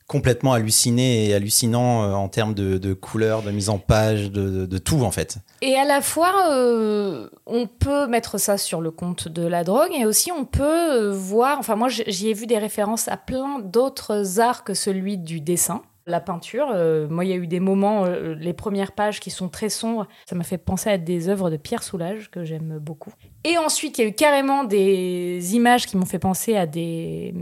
[0.06, 4.48] complètement halluciné et hallucinant euh, en termes de, de couleurs, de mise en page, de,
[4.50, 5.38] de- de tout en fait.
[5.62, 9.90] Et à la fois, euh, on peut mettre ça sur le compte de la drogue
[9.98, 14.38] et aussi on peut voir, enfin moi j'y ai vu des références à plein d'autres
[14.38, 15.82] arts que celui du dessin.
[16.08, 19.30] La peinture, euh, moi il y a eu des moments, euh, les premières pages qui
[19.30, 22.78] sont très sombres, ça m'a fait penser à des œuvres de Pierre Soulages que j'aime
[22.80, 23.12] beaucoup.
[23.42, 27.34] Et ensuite il y a eu carrément des images qui m'ont fait penser à des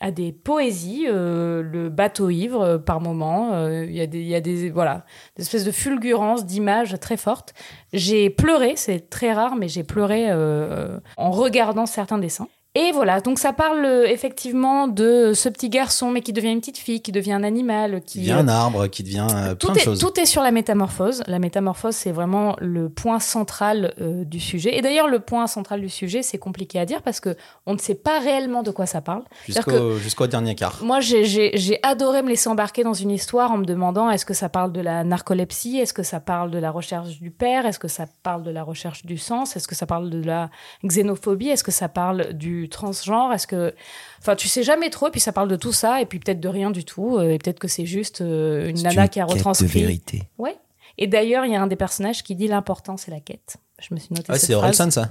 [0.00, 4.22] à des poésies, euh, le bateau ivre euh, par moment, euh, il y a des
[4.22, 5.04] y a des voilà,
[5.36, 7.54] des espèces de fulgurances d'images très fortes.
[7.92, 12.48] J'ai pleuré, c'est très rare, mais j'ai pleuré euh, en regardant certains dessins.
[12.78, 16.60] Et voilà, donc ça parle euh, effectivement de ce petit garçon, mais qui devient une
[16.60, 19.76] petite fille, qui devient un animal, Qui devient un arbre, qui devient euh, tout plein
[19.76, 19.98] de choses.
[19.98, 21.22] tout est sur la métamorphose.
[21.26, 24.76] La métamorphose, c'est vraiment le point central euh, du sujet.
[24.76, 27.34] Et d'ailleurs, le point central du sujet, c'est compliqué à dire parce que
[27.64, 29.22] on ne sait pas réellement de quoi ça parle.
[29.48, 30.80] Jusqu'au dernier quart.
[30.82, 34.50] Moi, j'ai adoré me laisser embarquer dans une histoire en me demandant est-ce que ça
[34.50, 37.88] parle de la narcolepsie, est-ce que ça parle de la recherche du père, est-ce que
[37.88, 40.50] ça parle de la recherche du sens, est-ce que ça parle de la
[40.84, 43.74] xénophobie, est-ce que ça parle du transgenre, est-ce que,
[44.20, 46.40] enfin, tu sais jamais trop, et puis ça parle de tout ça, et puis peut-être
[46.40, 49.20] de rien du tout, euh, et peut-être que c'est juste euh, une nana une qui
[49.20, 49.66] a quête de retranscrit.
[49.80, 50.22] vérité.
[50.38, 50.56] Ouais.
[50.98, 53.56] Et d'ailleurs, il y a un des personnages qui dit l'important, c'est la quête.
[53.80, 54.54] Je me suis noté Ouais, cette c'est.
[54.54, 55.08] Orelsan ça.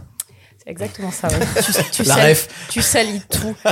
[0.57, 1.27] C'est exactement ça.
[1.27, 1.35] ouais.
[1.65, 2.67] tu, tu La salis- ref.
[2.71, 3.55] tu salis tout.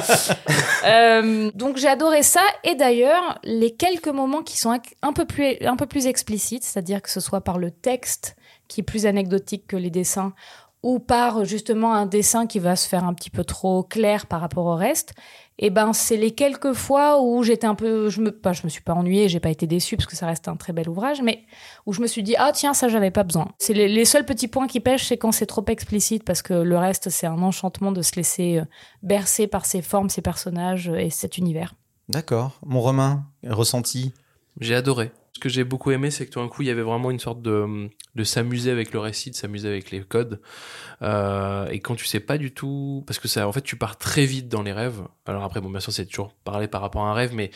[0.85, 2.41] Euh, donc j'ai adoré ça.
[2.65, 7.01] Et d'ailleurs, les quelques moments qui sont un peu plus un peu plus explicites, c'est-à-dire
[7.01, 8.35] que ce soit par le texte
[8.67, 10.33] qui est plus anecdotique que les dessins,
[10.83, 14.41] ou par justement un dessin qui va se faire un petit peu trop clair par
[14.41, 15.13] rapport au reste.
[15.57, 18.69] Et ben c'est les quelques fois où j'étais un peu, je me, pas, je me
[18.69, 21.21] suis pas ennuyée, j'ai pas été déçue parce que ça reste un très bel ouvrage,
[21.21, 21.43] mais
[21.85, 23.47] où je me suis dit ah tiens ça j'avais pas besoin.
[23.59, 26.53] C'est les, les seuls petits points qui pêchent, c'est quand c'est trop explicite parce que
[26.53, 28.65] le reste c'est un enchantement de se laisser euh,
[29.03, 31.75] bercer par ces formes, ces personnages euh, et cet univers.
[32.09, 32.59] D'accord.
[32.65, 34.11] Mon Romain, ressenti?
[34.59, 35.11] J'ai adoré.
[35.35, 37.19] Ce que j'ai beaucoup aimé, c'est que tout d'un coup, il y avait vraiment une
[37.19, 40.39] sorte de, de s'amuser avec le récit, de s'amuser avec les codes.
[41.01, 43.97] Euh, et quand tu sais pas du tout, parce que ça, en fait, tu pars
[43.97, 45.01] très vite dans les rêves.
[45.25, 47.49] Alors après, bon, bien sûr, c'est toujours parler par rapport à un rêve, mais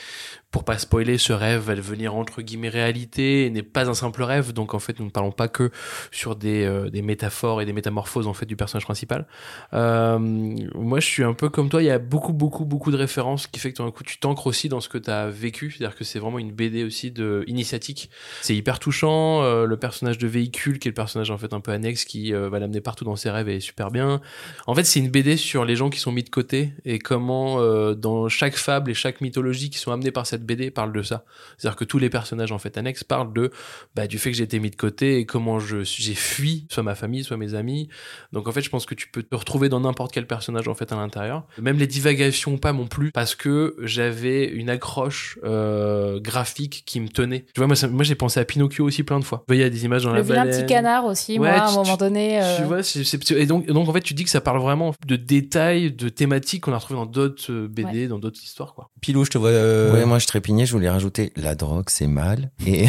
[0.49, 4.23] pour pas spoiler, ce rêve va devenir entre guillemets réalité et n'est pas un simple
[4.23, 4.53] rêve.
[4.53, 5.71] Donc en fait, nous ne parlons pas que
[6.09, 9.27] sur des, euh, métaphores et des métamorphoses en fait du personnage principal.
[9.73, 11.83] Euh, moi, je suis un peu comme toi.
[11.83, 14.69] Il y a beaucoup, beaucoup, beaucoup de références qui fait que coup, tu t'ancres aussi
[14.69, 15.71] dans ce que tu as vécu.
[15.71, 18.09] C'est-à-dire que c'est vraiment une BD aussi de initiatique.
[18.41, 19.43] C'est hyper touchant.
[19.43, 22.31] Euh, le personnage de véhicule, qui est le personnage en fait un peu annexe, qui
[22.31, 24.21] va l'amener partout dans ses rêves, est super bien.
[24.65, 27.61] En fait, c'est une BD sur les gens qui sont mis de côté et comment
[27.95, 31.23] dans chaque fable et chaque mythologie qui sont amenés par cette BD parle de ça.
[31.57, 33.51] C'est-à-dire que tous les personnages en fait annexes parlent de
[33.95, 36.83] bah, du fait que j'ai été mis de côté et comment je j'ai fui soit
[36.83, 37.89] ma famille, soit mes amis.
[38.33, 40.75] Donc en fait, je pense que tu peux te retrouver dans n'importe quel personnage en
[40.75, 41.45] fait à l'intérieur.
[41.61, 47.07] Même les divagations pas non plus parce que j'avais une accroche euh, graphique qui me
[47.09, 47.45] tenait.
[47.53, 49.43] Tu vois moi ça- moi j'ai pensé à Pinocchio aussi plein de fois.
[49.49, 50.61] Il y a des images dans Le la vilain baleine.
[50.65, 52.41] petit canard aussi, Ouais, moi, à un moment donné.
[52.41, 54.59] euh, Tu vois, c'est, c'est- et donc, donc en fait, tu dis que ça parle
[54.61, 58.73] vraiment de détails, de thématiques qu'on a retrouvées dans d'autres euh, BD, dans d'autres histoires,
[58.73, 58.89] quoi.
[59.01, 59.49] Pilou, je te vois.
[59.49, 62.51] euh, Ouais, moi je trépignais, je voulais rajouter la drogue, c'est mal.
[62.65, 62.87] Et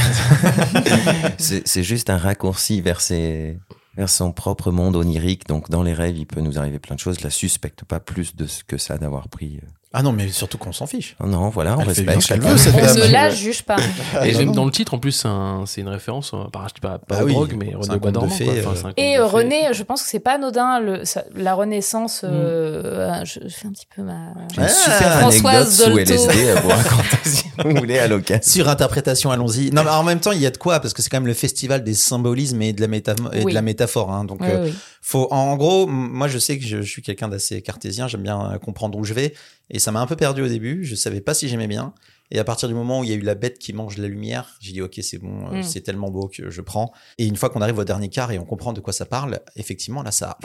[1.38, 3.58] c'est juste un raccourci vers, ses-
[3.96, 5.46] vers son propre monde onirique.
[5.46, 7.18] Donc dans les rêves, il peut nous arriver plein de choses.
[7.18, 9.60] Je la suspecte pas plus de ce que ça d'avoir pris.
[9.94, 11.16] Ah non, mais surtout qu'on s'en fiche.
[11.18, 12.22] Non, non, voilà, on Elle fait bien respecte.
[12.22, 13.76] ce qu'elle veut, cette on ne la juge pas.
[14.22, 16.74] et j'aime dans le titre, en plus, c'est, un- c'est une référence, euh, pas, je
[16.74, 18.54] dis pas, pas aux oui, drogues, mais René Bois de dormant, fées, quoi.
[18.54, 18.62] euh.
[18.72, 19.18] Enfin, conte Et de fées.
[19.22, 20.78] René, je pense que c'est pas anodin.
[20.80, 22.26] Le, ça- la Renaissance, Mm.
[22.30, 24.34] euh, je, je fais un petit peu ma.
[24.54, 26.28] J'ai Ah, super Françoise anecdote sous.
[26.28, 28.42] LSD à vous raconter si vous voulez à l'occasion.
[28.42, 29.70] Surinterprétation, allons-y.
[29.70, 31.26] Non, mais en même temps, il y a de quoi, parce que c'est quand même
[31.26, 33.52] le festival des symbolismes et de la, méta et Oui.
[33.52, 34.12] de la métaphore.
[34.12, 34.24] Hein.
[34.24, 34.74] Donc, Oui, euh, oui.
[35.14, 38.08] En gros, moi, je sais que je, je suis quelqu'un d'assez cartésien.
[38.08, 39.34] J'aime bien euh, comprendre où je vais.
[39.70, 40.84] Et ça m'a un peu perdu au début.
[40.84, 41.94] Je savais pas si j'aimais bien.
[42.30, 44.06] Et à partir du moment où il y a eu la bête qui mange la
[44.08, 45.62] lumière, j'ai dit, OK, c'est bon, euh, Mm.
[45.62, 46.92] c'est tellement beau que je prends.
[47.18, 49.40] Et une fois qu'on arrive au dernier quart et on comprend de quoi ça parle,
[49.56, 50.36] effectivement, là, ça,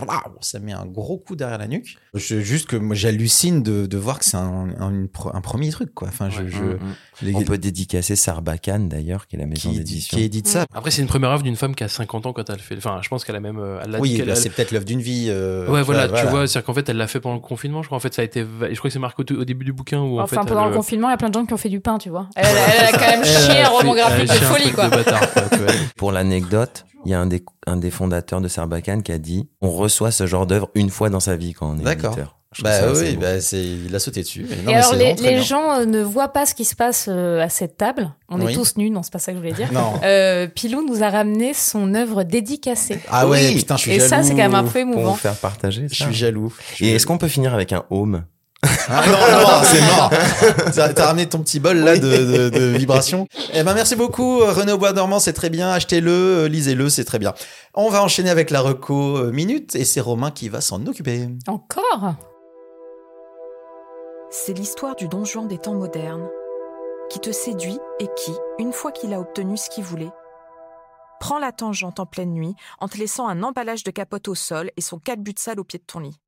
[0.42, 1.98] ça met un gros coup derrière la nuque.
[2.14, 6.08] Je, juste que moi, j'hallucine de, de voir que c'est un, un, premier truc, quoi.
[6.08, 6.50] Enfin, je, Ouais.
[6.50, 6.96] je, Mm, mm.
[7.24, 10.18] les- On peut dédicacer Sarbacane d'ailleurs, qui est la maison qui, d'édition.
[10.18, 10.66] qui édite ça.
[10.74, 12.78] Après, c'est une première œuvre d'une femme qui a 50 ans quand elle fait.
[12.78, 13.60] Enfin, je pense qu'elle a même.
[13.60, 15.28] euh, Elle a dit Oui, qu'elle- bah, elle- c'est peut-être l'œuvre d'une vie.
[15.30, 17.42] euh, Ouais, tu voilà, vois, tu vois, c'est-à-dire qu'en fait, elle l'a fait pendant le
[17.42, 17.98] confinement, je crois.
[17.98, 18.42] En fait, ça a été.
[18.42, 20.48] Je crois que c'est marqué au, au début du bouquin où en Enfin, fait.
[20.50, 21.98] pendant elle, le confinement, il y a plein de gens qui ont fait du pain,
[21.98, 22.28] tu vois.
[22.36, 24.86] Elle, elle- elle a quand même chié un roman graphique de folie, quoi.
[24.90, 25.74] de bâtard, quoi, tu vois.
[25.98, 29.50] Pour l'anecdote, il y a un des, un des fondateurs de Sarbacane qui a dit
[29.62, 32.16] on reçoit ce genre d'œuvre une fois dans sa vie quand on est D'accord.
[32.62, 34.46] Bah oui, bah c'est, il a sauté dessus.
[34.48, 37.08] Mais non, Et mais alors, les, gens euh, ne voient pas ce qui se passe
[37.10, 38.12] euh, à cette table.
[38.30, 38.52] On Oui.
[38.52, 39.70] est tous nus, non, c'est pas ça que je voulais dire.
[39.74, 39.94] Non.
[40.04, 43.00] Euh, Pilou nous a ramené son œuvre dédicacée.
[43.10, 44.08] Ah ouais, putain, je suis Et jaloux.
[44.08, 45.12] ça, c'est quand même un peu Pour émouvant.
[45.14, 46.54] vous faire partager Je suis jaloux.
[46.80, 48.24] Et est-ce qu'on peut finir avec un home?
[48.90, 50.94] Ah non, non, c'est mort.
[50.96, 53.28] T'as ramené ton petit bol là de, de, de vibrations.
[53.54, 55.72] Eh ben merci beaucoup euh, René au bois dormant, c'est très bien.
[55.72, 57.34] Achetez-le, euh, lisez-le, c'est très bien.
[57.74, 61.28] On va enchaîner avec la reco euh, minute et c'est Romain qui va s'en occuper.
[61.48, 62.16] Encore?
[64.30, 66.28] C'est l'histoire du don Juan des temps modernes,
[67.10, 70.12] qui te séduit et qui, une fois qu'il a obtenu ce qu'il voulait,
[71.20, 74.72] prend la tangente en pleine nuit en te laissant un emballage de capote au sol
[74.76, 76.20] et son 4 buts de sale au pied de ton lit.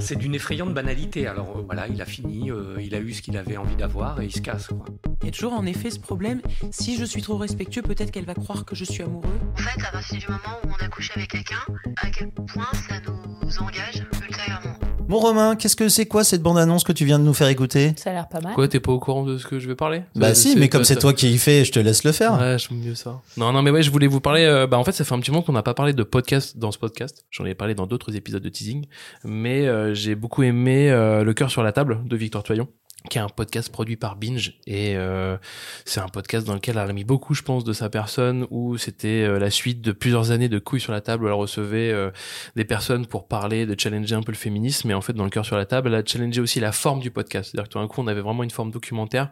[0.00, 1.26] C'est d'une effrayante banalité.
[1.26, 4.20] Alors euh, voilà, il a fini, euh, il a eu ce qu'il avait envie d'avoir
[4.20, 4.68] et il se casse.
[4.68, 4.86] Quoi.
[5.22, 6.40] Il y a toujours en effet ce problème.
[6.70, 9.38] Si je suis trop respectueux, peut-être qu'elle va croire que je suis amoureux.
[9.54, 11.60] En fait, à partir du moment où on a couché avec quelqu'un,
[11.98, 14.69] à quel point ça nous engage ultérieurement?
[15.10, 17.94] Bon Romain, qu'est-ce que c'est quoi cette bande-annonce que tu viens de nous faire écouter?
[17.96, 18.54] Ça a l'air pas mal.
[18.54, 20.04] Quoi, t'es pas au courant de ce que je vais parler?
[20.14, 22.38] Bah si, mais comme c'est toi qui y fais, je te laisse le faire.
[22.38, 23.20] Ouais, j'aime mieux ça.
[23.36, 24.44] Non, non, mais ouais, je voulais vous parler.
[24.44, 26.58] euh, bah, en fait, ça fait un petit moment qu'on n'a pas parlé de podcast
[26.58, 27.26] dans ce podcast.
[27.32, 28.86] J'en ai parlé dans d'autres épisodes de teasing,
[29.24, 32.68] mais euh, j'ai beaucoup aimé euh, Le cœur sur la table de Victor Toyon
[33.08, 34.58] qui est un podcast produit par Binge.
[34.66, 35.36] Et euh,
[35.84, 38.76] c'est un podcast dans lequel elle a mis beaucoup je pense de sa personne où
[38.76, 41.24] c'était euh, la suite de plusieurs années de couilles sur la table.
[41.24, 42.10] Où elle recevait euh,
[42.56, 44.90] des personnes pour parler de challenger un peu le féminisme.
[44.90, 47.00] Et en fait dans le cœur sur la table elle a challengé aussi la forme
[47.00, 47.50] du podcast.
[47.50, 49.30] C'est-à-dire que tout d'un coup on avait vraiment une forme documentaire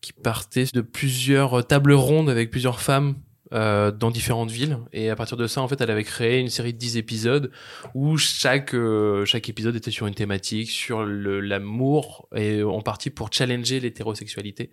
[0.00, 3.16] qui partait de plusieurs tables rondes avec plusieurs femmes
[3.52, 4.78] euh, dans différentes villes.
[4.92, 7.50] Et à partir de ça en fait elle avait créé une série de 10 épisodes
[7.94, 13.32] où chaque euh, chaque épisode était sur une thématique sur l'amour et en partie pour
[13.32, 14.70] challenger l'hétérosexualité.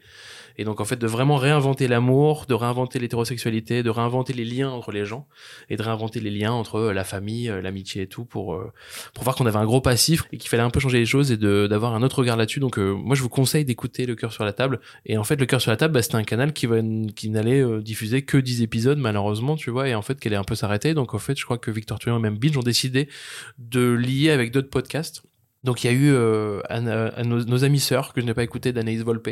[0.57, 4.69] Et donc en fait de vraiment réinventer l'amour de réinventer l'hétérosexualité de réinventer les liens
[4.69, 5.27] entre les gens
[5.69, 8.71] et de réinventer les liens entre euh, la famille euh, l'amitié et tout pour euh,
[9.13, 11.31] pour voir qu'on avait un gros passif et qu'il fallait un peu changer les choses
[11.31, 12.59] et de d'avoir un autre regard là-dessus.
[12.59, 14.79] Donc euh, moi je vous conseille d'écouter le cœur sur la table.
[15.05, 16.77] Et en fait le cœur sur la table bah, c'était un canal qui va
[17.15, 18.66] qui n'allait diffuser que 10 épisodes
[18.97, 21.45] malheureusement tu vois et en fait qu'elle est un peu s'arrêter donc en fait je
[21.45, 23.09] crois que Victor Tuyon et même Binge ont décidé
[23.57, 25.23] de lier avec d'autres podcasts
[25.63, 28.71] Donc il y a eu euh, un- nos, amis sœurs que je n'ai pas écouté
[28.71, 29.29] d'Anaïs Volpe,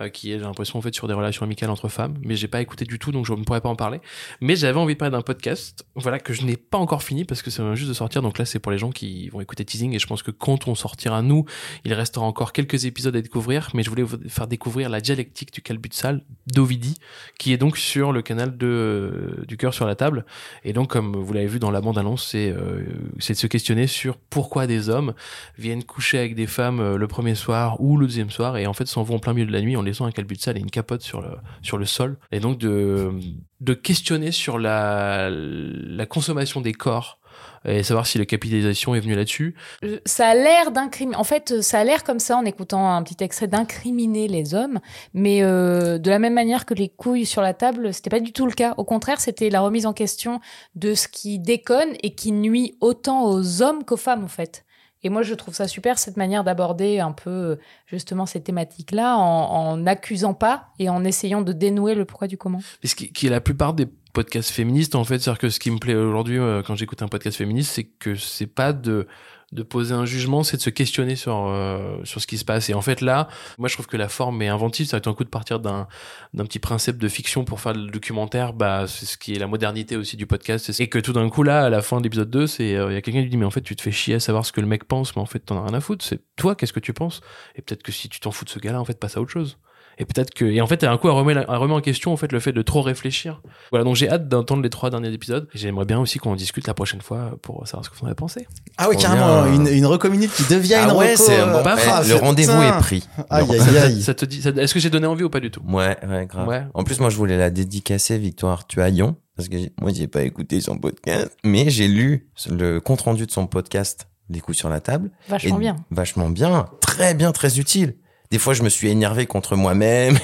[0.00, 2.48] euh, qui est j'ai l'impression en fait sur des relations amicales entre femmes, mais j'ai
[2.48, 4.00] pas écouté du tout donc je ne pourrais pas en parler.
[4.40, 7.42] Mais j'avais envie de parler d'un podcast, voilà que je n'ai pas encore fini parce
[7.42, 8.22] que ça vient juste de sortir.
[8.22, 10.68] Donc là c'est pour les gens qui vont écouter teasing et je pense que quand
[10.68, 11.44] on sortira nous,
[11.84, 13.68] il restera encore quelques épisodes à découvrir.
[13.74, 16.94] Mais je voulais vous faire découvrir la dialectique du calbutsal d'Ovidi,
[17.38, 20.24] qui est donc sur le canal de du cœur sur la table.
[20.64, 22.84] Et donc comme vous l'avez vu dans la bande annonce, c'est euh,
[23.18, 25.14] c'est de se questionner sur pourquoi des hommes
[25.64, 28.72] viennent coucher avec des femmes euh, le premier soir ou le deuxième soir et en
[28.72, 30.70] fait s'en vont en plein milieu de la nuit en laissant un calbutsal et une
[30.70, 31.30] capote sur le
[31.62, 33.12] sur le sol et donc de
[33.60, 37.18] de questionner sur la la consommation des corps
[37.66, 39.54] et savoir si la capitalisation est venue là-dessus.
[39.84, 41.16] Euh, ça a l'air d'incriminer.
[41.16, 44.80] En fait, ça a l'air comme ça en écoutant un petit extrait d'incriminer les hommes,
[45.14, 48.32] mais euh, de la même manière que les couilles sur la table, c'était pas du
[48.32, 48.74] tout le cas.
[48.76, 50.40] Au contraire, c'était la remise en question
[50.74, 54.63] de ce qui déconne et qui nuit autant aux hommes qu'aux femmes, en fait.
[55.04, 59.16] Et moi, je trouve ça super cette manière d'aborder un peu euh, justement ces thématiques-là
[59.16, 62.60] en n'accusant pas et en essayant de dénouer le pourquoi du comment.
[62.82, 65.60] Mais ce qui, qui est la plupart des podcasts féministes, en fait, c'est-à-dire que ce
[65.60, 69.06] qui me plaît aujourd'hui euh, quand j'écoute un podcast féministe, c'est que c'est pas de
[69.54, 72.68] de poser un jugement, c'est de se questionner sur euh, sur ce qui se passe.
[72.68, 74.86] Et en fait là, moi je trouve que la forme est inventive.
[74.86, 75.86] Ça va être un coup de partir d'un
[76.34, 78.52] d'un petit principe de fiction pour faire le documentaire.
[78.52, 80.70] Bah c'est ce qui est la modernité aussi du podcast.
[80.80, 82.94] Et que tout d'un coup là, à la fin de l'épisode 2, c'est euh, il
[82.94, 84.52] y a quelqu'un qui dit mais en fait tu te fais chier à savoir ce
[84.52, 86.04] que le mec pense, mais en fait t'en as rien à foutre.
[86.04, 87.20] C'est toi qu'est-ce que tu penses?
[87.54, 89.30] Et peut-être que si tu t'en fous de ce gars-là, en fait passe à autre
[89.30, 89.58] chose.
[89.98, 92.12] Et peut-être que et en fait un coup elle remet, la- elle remet en question
[92.12, 93.40] en fait le fait de trop réfléchir.
[93.70, 95.48] Voilà donc j'ai hâte d'entendre les trois derniers épisodes.
[95.54, 98.06] J'aimerais bien aussi qu'on en discute la prochaine fois pour savoir ce que vous en
[98.06, 98.46] avez pensé.
[98.76, 99.54] Ah oui, carrément, bien.
[99.54, 102.14] une, une recommune qui devient Ah une ouais, reco, c'est euh, bon, bah, ah, le
[102.16, 103.08] rendez-vous est pris.
[103.30, 104.02] Aïe, aïe, Ça, aïe.
[104.02, 105.60] ça te dit ça- Est-ce que j'ai donné envie ou pas du tout?
[105.68, 106.48] Ouais, ouais, grave.
[106.48, 106.62] Ouais.
[106.74, 110.60] En plus, moi, je voulais la dédicacer, Victoire Tuaillon, parce que moi, j'ai pas écouté
[110.60, 114.80] son podcast, mais j'ai lu le compte rendu de son podcast, Les coups sur la
[114.80, 115.10] table.
[115.28, 115.76] Vachement bien.
[115.90, 116.64] Vachement bien.
[116.80, 117.94] Très bien, très utile.
[118.34, 120.18] Des fois, je me suis énervé contre moi-même.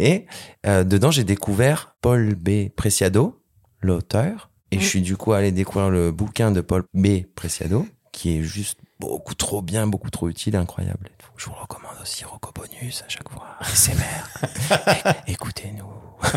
[0.00, 0.26] Et,
[0.66, 2.70] euh, dedans, j'ai découvert Paul B.
[2.74, 3.40] Preciado,
[3.80, 4.50] l'auteur.
[4.72, 7.22] Et je suis du coup allé découvrir le bouquin de Paul B.
[7.36, 11.08] Preciado, qui est juste beaucoup trop bien, beaucoup trop utile, incroyable.
[11.36, 13.46] Je vous recommande aussi Rocco Bonus à chaque fois.
[13.62, 15.14] SMR.
[15.28, 15.86] Écoutez-nous.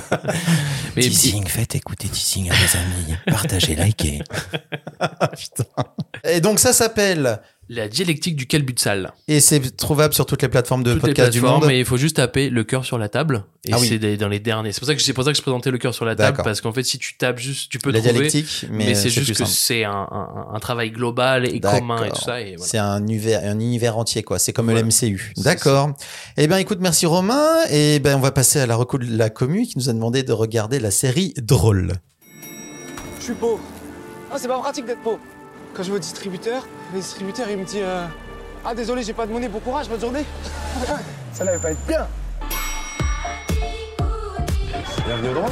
[0.96, 3.16] Mais- Teasing, faites écouter Teasing à vos amis.
[3.26, 4.20] Partagez, likez.
[6.24, 9.14] Et donc ça s'appelle, La dialectique du calbutsal.
[9.28, 11.66] et c'est trouvable sur toutes les plateformes de Toutes les podcast du monde.
[11.68, 13.44] mais il faut juste taper le cœur sur la table.
[13.64, 13.88] Et Ah oui.
[13.88, 14.72] c'est dans les derniers.
[14.72, 16.40] C'est pour ça que c'est pour ça que je présentais le cœur sur la table
[16.44, 18.14] parce qu'en fait, si tu tapes juste, tu peux La trouver.
[18.14, 22.10] dialectique, mais, mais c'est juste que c'est un, un, un travail global et commun et
[22.10, 22.40] tout ça.
[22.42, 22.58] Voilà.
[22.58, 24.40] C'est un univers, un univers entier, quoi.
[24.40, 24.82] C'est comme Voilà.
[24.82, 25.34] le MCU.
[25.38, 25.92] D'accord.
[26.38, 27.46] Eh ben, écoute, merci Romain.
[27.70, 30.24] Et ben, on va passer à la reco de la commu qui nous a demandé
[30.24, 31.94] de regarder la série Drôle.
[33.20, 33.60] Je suis pauvre.
[34.32, 35.20] Ah, c'est pas pratique d'être pauvre.
[35.80, 38.06] Quand je vais au distributeur, le distributeur il me dit euh,
[38.66, 40.26] Ah, désolé, j'ai pas de monnaie, bon courage, bonne journée.
[41.32, 42.06] Ça n'allait pas être bien.
[45.06, 45.52] Bienvenue au drôle.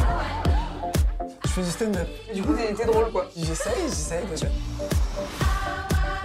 [1.45, 2.07] Je fais du stand-up.
[2.35, 3.27] Du coup, t'es drôle quoi.
[3.37, 4.47] J'essaye, j'essaye déjà.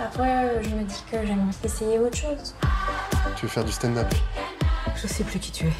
[0.04, 2.56] Après, je me dis que j'aimerais essayer autre chose.
[3.36, 4.12] Tu veux faire du stand-up?
[5.00, 5.72] Je sais plus qui tu es.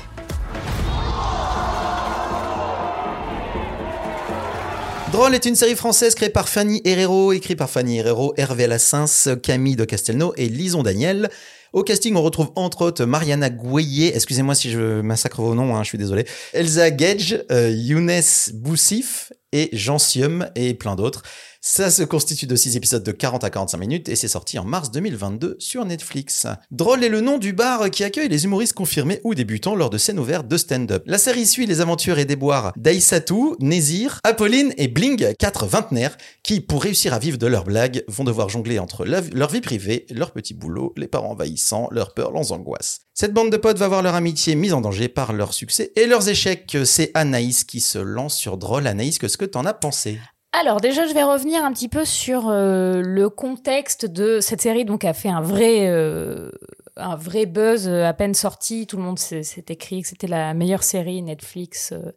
[5.13, 9.29] Drôle est une série française créée par Fanny Herrero, écrite par Fanny Herrero, Hervé Lassens,
[9.43, 11.29] Camille de Castelnau et Lison Daniel.
[11.75, 15.83] Au casting, on retrouve entre autres Mariana Gouillet, excusez-moi si je massacre vos noms, hein,
[15.83, 18.23] je suis désolé, Elsa Gage, euh, Younes
[18.55, 21.23] Boussif et Jean Sium et plein d'autres.
[21.65, 24.65] Ça se constitue de 6 épisodes de 40 à 45 minutes et c'est sorti en
[24.65, 26.49] mars 2022 sur Netflix.
[26.73, 29.97] Drôle est le nom du bar qui accueille les humoristes confirmés ou débutants lors de
[29.97, 31.05] scènes ouvertes de stand-up.
[31.07, 36.61] La série suit les aventures et déboires d'Aïssatou, Nézir, Apolline et Bling, quatre vingtenaires, qui,
[36.61, 40.33] pour réussir à vivre de leurs blagues, vont devoir jongler entre leur vie privée, leur
[40.33, 43.03] petit boulot, les parents envahissants, leurs peurs, leurs angoisses.
[43.15, 46.07] Cette bande de potes va voir leur amitié mise en danger par leur succès et
[46.07, 46.77] leurs échecs.
[46.85, 48.89] C'est Anaïs qui se lance sur Drôle.
[48.89, 50.19] Anaïs, qu'est-ce que t'en as pensé?
[50.55, 54.85] Alors déjà, je vais revenir un petit peu sur euh, le contexte de cette série.
[54.85, 56.51] Donc, a fait un vrai, euh,
[56.99, 58.87] un vrai buzz euh, à peine sorti.
[58.87, 62.13] Tout le monde s'est écrit que c'était la meilleure série Netflix euh,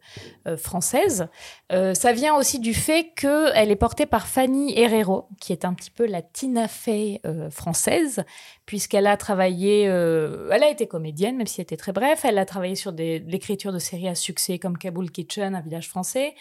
[0.46, 1.28] euh, française.
[1.72, 5.72] Euh, ça vient aussi du fait qu'elle est portée par Fanny Herrero, qui est un
[5.72, 8.22] petit peu la Tina Fey française,
[8.66, 12.26] puisqu'elle a travaillé, elle a été comédienne, même si c'était très bref.
[12.26, 16.34] Elle a travaillé sur l'écriture de séries à succès comme Kaboul Kitchen, Un village français.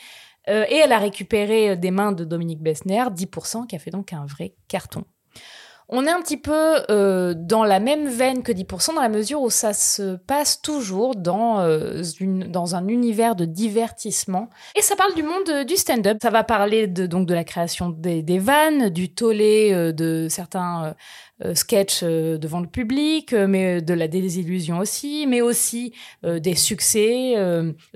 [0.50, 3.92] Euh, et elle a récupéré euh, des mains de Dominique Bessner 10%, qui a fait
[3.92, 5.04] donc un vrai carton.
[5.88, 9.42] On est un petit peu euh, dans la même veine que 10% dans la mesure
[9.42, 14.50] où ça se passe toujours dans, euh, une, dans un univers de divertissement.
[14.76, 16.18] Et ça parle du monde euh, du stand-up.
[16.22, 20.28] Ça va parler de, donc de la création des, des vannes, du tollé euh, de
[20.30, 20.96] certains
[21.44, 25.94] euh, sketch euh, devant le public, mais de la désillusion aussi, mais aussi
[26.24, 27.36] des succès.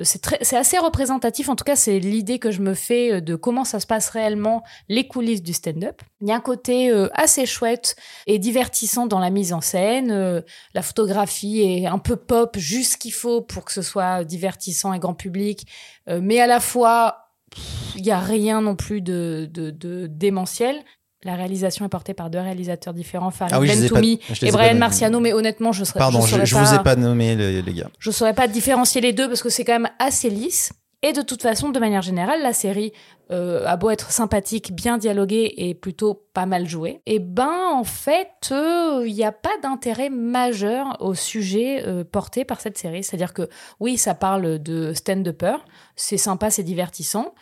[0.02, 1.50] c'est assez représentatif.
[1.50, 4.64] En tout cas, c'est l'idée que je me fais de comment ça se passe réellement
[4.90, 6.02] les coulisses du stand-up.
[6.22, 7.96] Il y a un côté euh, assez chouette
[8.28, 10.12] et divertissant dans la mise en scène.
[10.12, 10.42] Euh,
[10.74, 14.94] la photographie est un peu pop, juste ce qu'il faut pour que ce soit divertissant
[14.94, 15.66] et grand public,
[16.10, 17.26] Euh, mais à la fois
[17.96, 20.76] il y a rien non plus de, de, de démentiel.
[21.24, 24.58] La réalisation est portée par deux réalisateurs différents, Farid Ah oui, pas- Bentoumi et pas
[24.58, 24.76] Brian.
[24.76, 27.74] Marciano, mais honnêtement, je serais Pardon, je, je, je vous ai pas nommé les, les
[27.74, 27.90] gars.
[28.00, 30.72] je saurais pas différencier les deux parce que c'est quand même assez lisse.
[31.02, 32.92] Et de toute façon, de manière générale, la série
[33.32, 37.84] euh, a beau être sympathique, bien dialoguée et plutôt pas mal jouée, et ben en
[37.84, 43.04] fait, il n'y a pas d'intérêt majeur au sujet euh, porté par cette série.
[43.04, 45.58] C'est-à-dire que oui, ça parle de stand-upper,
[45.96, 47.34] c'est sympa, c'est divertissant.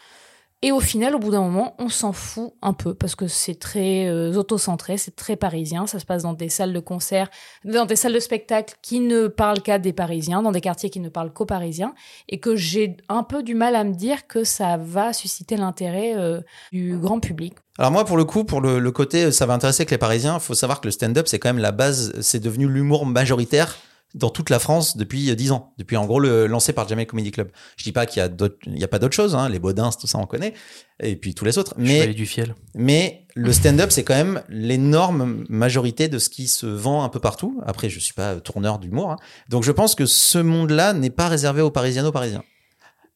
[0.64, 3.60] Et au final, au bout d'un moment, on s'en fout un peu parce que c'est
[3.60, 5.86] très euh, autocentré, c'est très parisien.
[5.86, 7.30] Ça se passe dans des salles de concert,
[7.64, 11.00] dans des salles de spectacle qui ne parlent qu'à des Parisiens, dans des quartiers qui
[11.00, 11.94] ne parlent qu'aux Parisiens,
[12.28, 16.16] et que j'ai un peu du mal à me dire que ça va susciter l'intérêt
[16.18, 16.42] euh,
[16.72, 17.54] du grand public.
[17.78, 20.40] Alors moi, pour le coup, pour le, côté, euh, ça va intéresser que les Parisiens.
[20.40, 22.20] faut savoir que le stand-up, c'est quand même la base.
[22.22, 23.78] C'est devenu l'humour majoritaire
[24.16, 25.74] dans toute la France depuis euh, 10 ans.
[25.78, 27.52] Depuis, en gros, le, lancé par Jamel Comedy Club.
[27.76, 29.60] Je dis pas qu'il y a d'autres, il y a pas d'autres choses, hein, les
[29.60, 30.54] Baudins, tout ça, on connaît.
[31.02, 31.74] Et puis tous les autres.
[31.78, 32.56] Mais, Chevalier du fiel.
[32.74, 37.20] mais le stand-up, c'est quand même l'énorme majorité de ce qui se vend un peu
[37.20, 37.62] partout.
[37.66, 39.12] Après, je suis pas tourneur d'humour.
[39.12, 39.18] hein.
[39.50, 42.44] Donc je pense que ce monde-là n'est pas réservé aux Parisiennes, aux Parisiens.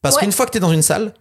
[0.02, 0.22] Parce Ouais.
[0.22, 1.14] qu'une fois que tu es dans une salle,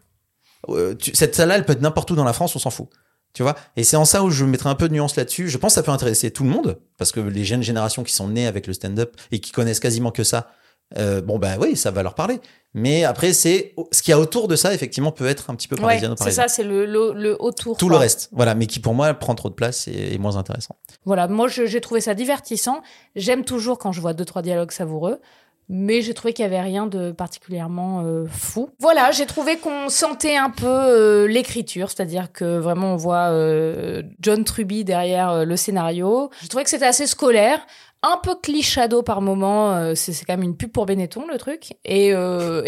[0.69, 2.89] euh, tu- cette salle-là, elle peut être n'importe où dans la France, on s'en fout.
[3.33, 3.55] Tu vois?
[3.77, 5.47] Et c'est en ça où je mettrai un peu de nuance là-dessus.
[5.49, 8.13] Je pense que ça peut intéresser tout le monde, parce que les jeunes générations qui
[8.13, 10.49] sont nées avec le stand-up et qui connaissent quasiment que ça,
[10.97, 12.41] euh, bon ben oui, ça va leur parler.
[12.73, 15.67] Mais après, c'est ce qu'il y a autour de ça, effectivement, peut être un petit
[15.67, 17.77] peu Ouais, parisien ou c'est ça, c'est le, le, le autour.
[17.77, 17.95] Tout quoi.
[17.95, 20.75] le reste, voilà, mais qui pour moi prend trop de place et est moins intéressant.
[21.05, 22.81] Voilà, moi j'ai trouvé ça divertissant.
[23.15, 25.19] J'aime toujours quand je vois deux trois dialogues savoureux,
[25.69, 28.69] mais j'ai trouvé qu'il y avait rien de particulièrement euh, fou.
[28.79, 34.03] Voilà, j'ai trouvé qu'on sentait un peu euh, l'écriture, c'est-à-dire que vraiment on voit euh,
[34.19, 36.29] John Truby derrière le scénario.
[36.41, 37.59] J'ai trouvé que c'était assez scolaire.
[38.03, 42.07] Un peu clichado par moment, c'est quand même une pub pour Benetton le truc, et,
[42.07, 42.13] et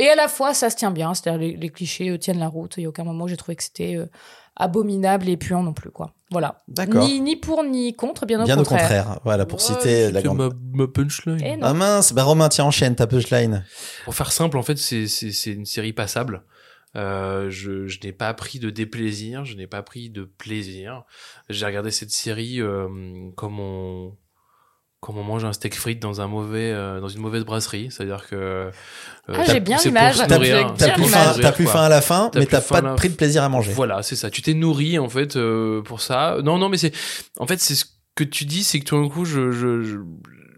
[0.10, 2.76] à la fois ça se tient bien, c'est-à-dire les, les clichés tiennent la route.
[2.78, 3.98] Il y a aucun moment où j'ai trouvé que c'était
[4.56, 6.14] abominable et puant non plus quoi.
[6.32, 6.58] Voilà.
[6.68, 7.04] D'accord.
[7.06, 8.80] Ni, ni pour ni contre, bien au Bien contraire.
[8.80, 10.38] au contraire, voilà, pour citer la grande.
[10.38, 11.40] ma, ma punchline.
[11.44, 11.58] Eh.
[11.62, 13.64] Ah mince, bah Romain, tiens, enchaîne ta punchline.
[14.06, 16.44] Pour faire simple, en fait, c'est c'est c'est une série passable.
[16.96, 21.04] Euh, je je n'ai pas pris de déplaisir, je n'ai pas pris de plaisir.
[21.50, 22.88] J'ai regardé cette série euh,
[23.36, 24.16] comme on
[25.04, 28.26] comme on mange un steak frites dans un mauvais euh, dans une mauvaise brasserie, c'est-à-dire
[28.30, 28.72] que euh,
[29.28, 30.16] Ah, t'as- j'ai bien c'est l'image.
[30.18, 33.10] T'as plus- c'est faim, plus faim à la fin, mais t'as pas à la- pris
[33.10, 33.72] de plaisir à manger.
[33.74, 34.30] Voilà, c'est ça.
[34.30, 36.38] Tu t'es nourri en fait euh, pour ça.
[36.44, 36.94] Non, non, mais c'est
[37.40, 37.86] en fait c'est ce
[38.16, 39.98] que tu dis, c'est que tout d'un coup, je, je, je,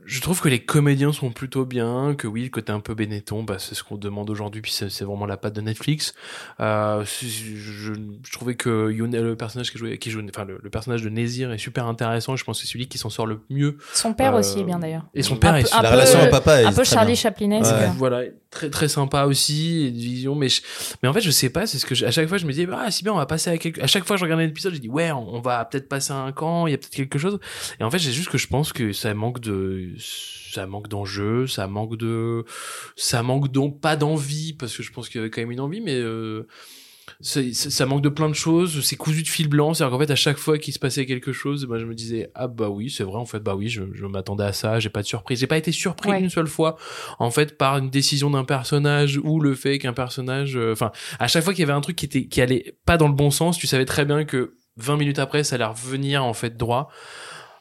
[0.06, 3.44] je trouve que les comédiens sont plutôt bien, que oui, le côté un peu Benetton,
[3.44, 6.14] bah, c'est ce qu'on demande aujourd'hui, puis c'est vraiment la patte de Netflix.
[6.60, 10.70] Euh, je, je trouvais que Youn- le personnage qui jouait, qui joue, enfin le, le
[10.70, 12.36] personnage de Nézir est super intéressant.
[12.36, 13.78] Je pense que c'est celui qui s'en sort le mieux.
[13.94, 15.06] Son père Euh, aussi est bien d'ailleurs.
[15.14, 17.14] Et son père Un est peu- La relation au papa est Un peu très Charlie
[17.14, 17.16] bien.
[17.16, 17.72] Chaplinesque.
[17.72, 17.90] Ouais.
[17.98, 20.62] Voilà, très très sympa aussi, et une vision, mais je-
[21.04, 22.52] mais en fait je sais pas, c'est ce que je- à chaque fois je me
[22.52, 24.46] disais ah si bien on va passer à quelque, à chaque fois que je regardais
[24.46, 26.78] l'épisode je dis ouais on, on va peut-être passer à un camp, il y a
[26.78, 27.40] peut-être quelque chose,
[27.80, 31.48] et en fait c'est juste que je pense que ça manque de, ça manque d'enjeu,
[31.48, 32.46] ça manque de,
[32.96, 35.60] ça manque donc pas d'envie parce que je pense qu'il y avait quand même une
[35.60, 36.48] envie, mais euh,
[37.22, 40.16] ça manque de plein de choses, c'est cousu de fil blanc, c'est-à-dire qu'en fait à
[40.16, 43.04] chaque fois qu'il se passait quelque chose, ben, je me disais ah bah oui c'est
[43.04, 45.48] vrai en fait bah oui je, je m'attendais à ça, j'ai pas de surprise, j'ai
[45.48, 46.20] pas été surpris Ouais.
[46.20, 46.78] une seule fois
[47.20, 51.28] en fait par une décision d'un personnage ou le fait qu'un personnage, euh, enfin à
[51.28, 53.30] chaque fois qu'il y avait un truc qui était qui allait pas dans le bon
[53.32, 56.90] sens, tu savais très bien que 20 minutes après ça allait revenir en fait droit.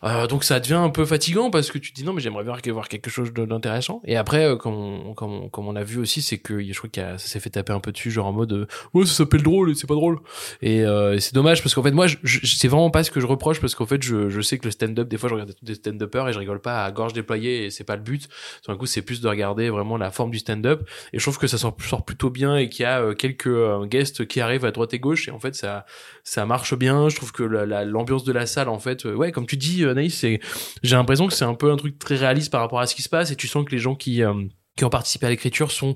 [0.05, 2.45] Euh, donc ça devient un peu fatigant parce que tu te dis non mais j'aimerais
[2.45, 4.03] bien voir quelque chose d'intéressant.
[4.05, 7.01] Et après euh, comme on, comme on, a vu aussi c'est que je crois que
[7.01, 9.71] ça s'est fait taper un peu dessus genre en mode euh, ouais ça s'appelle drôle
[9.71, 10.19] et c'est pas drôle.
[10.61, 13.27] Et, euh, c'est dommage parce qu'en fait moi je, c'est vraiment pas ce que je
[13.27, 15.75] reproche parce qu'en fait je, je sais que le stand-up des fois je regarde des
[15.75, 18.29] stand-uppers et je rigole pas à gorge déployée et c'est pas le but.
[18.63, 20.87] Tout d'un coup c'est plus de regarder vraiment la forme du stand-up.
[21.13, 23.47] Et je trouve que ça sort, sort plutôt bien et qu'il y a euh, quelques
[23.47, 25.87] euh, guests qui arrivent à droite et gauche et en fait ça
[26.25, 27.09] ça marche bien.
[27.09, 29.85] Je trouve que la- la- l'ambiance de la salle en fait ouais comme tu dis
[29.97, 30.41] euh, c'est
[30.83, 33.03] j'ai l'impression que c'est un peu un truc très réaliste par rapport à ce qui
[33.03, 34.33] se passe et tu sens que les gens qui euh,
[34.77, 35.95] qui ont participé à l'écriture sont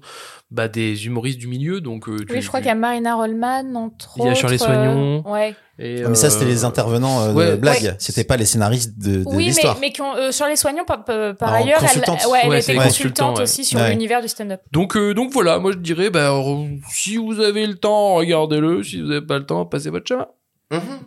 [0.52, 1.80] bah, des humoristes du milieu.
[1.80, 4.28] Donc, euh, tu- Oui, je crois tu- qu'il y a Marina Rollman, entre Il y
[4.28, 5.24] a Shirley autres, Soignon.
[5.26, 5.56] euh, ouais.
[5.80, 7.82] et, Ah, mais ça, c'était euh, les intervenants euh, de blagues.
[7.82, 7.96] Ouais.
[7.98, 9.78] C'était pas les scénaristes de, de Oui, mais, l'histoire.
[9.80, 11.98] mais qui ont, euh, Shirley Soignon, par, par En ailleurs, elle,
[12.30, 13.90] ouais, elle Ouais, était consultante aussi sur ouais.
[13.90, 14.60] l'univers du stand-up.
[14.70, 16.32] Donc, euh, donc voilà, moi je dirais, bah,
[16.88, 18.84] si vous avez le temps, regardez-le.
[18.84, 20.28] Si vous n'avez pas le temps, passez votre chemin.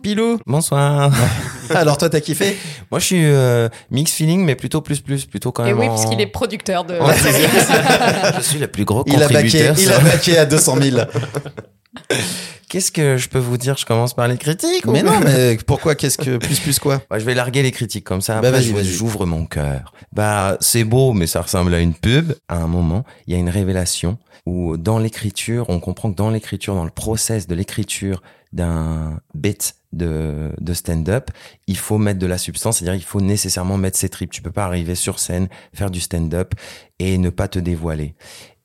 [0.02, 0.38] Pilou.
[0.46, 1.12] Bonsoir.
[1.70, 2.56] Alors toi, t'as kiffé?
[2.90, 5.78] Moi, je suis euh, mix feeling, mais plutôt plus plus, plutôt quand Et même.
[5.78, 7.44] oui, en- puisqu'il est producteur de la série.
[8.36, 9.76] je suis le plus gros Il a baqué, contributeur.
[9.78, 10.96] il a baqué à 200 000.
[12.68, 13.76] Qu'est-ce que je peux vous dire?
[13.76, 15.94] Je commence par les critiques ou- mais non, mais pourquoi?
[15.94, 17.00] Qu'est-ce que plus plus quoi?
[17.08, 18.40] Bah, je vais larguer les critiques comme ça.
[18.40, 19.92] Bah, Après, j'ouvre mon cœur.
[20.12, 22.32] Bah, c'est beau, mais ça ressemble à une pub.
[22.48, 26.30] À un moment, il y a une révélation où, dans l'écriture, on comprend que dans
[26.30, 28.22] l'écriture, dans le process de l'écriture
[28.52, 31.30] d'un bit de, de stand-up,
[31.66, 34.30] il faut mettre de la substance, c'est-à-dire il faut nécessairement mettre ses tripes.
[34.30, 36.54] Tu peux pas arriver sur scène, faire du stand-up
[36.98, 38.14] et ne pas te dévoiler.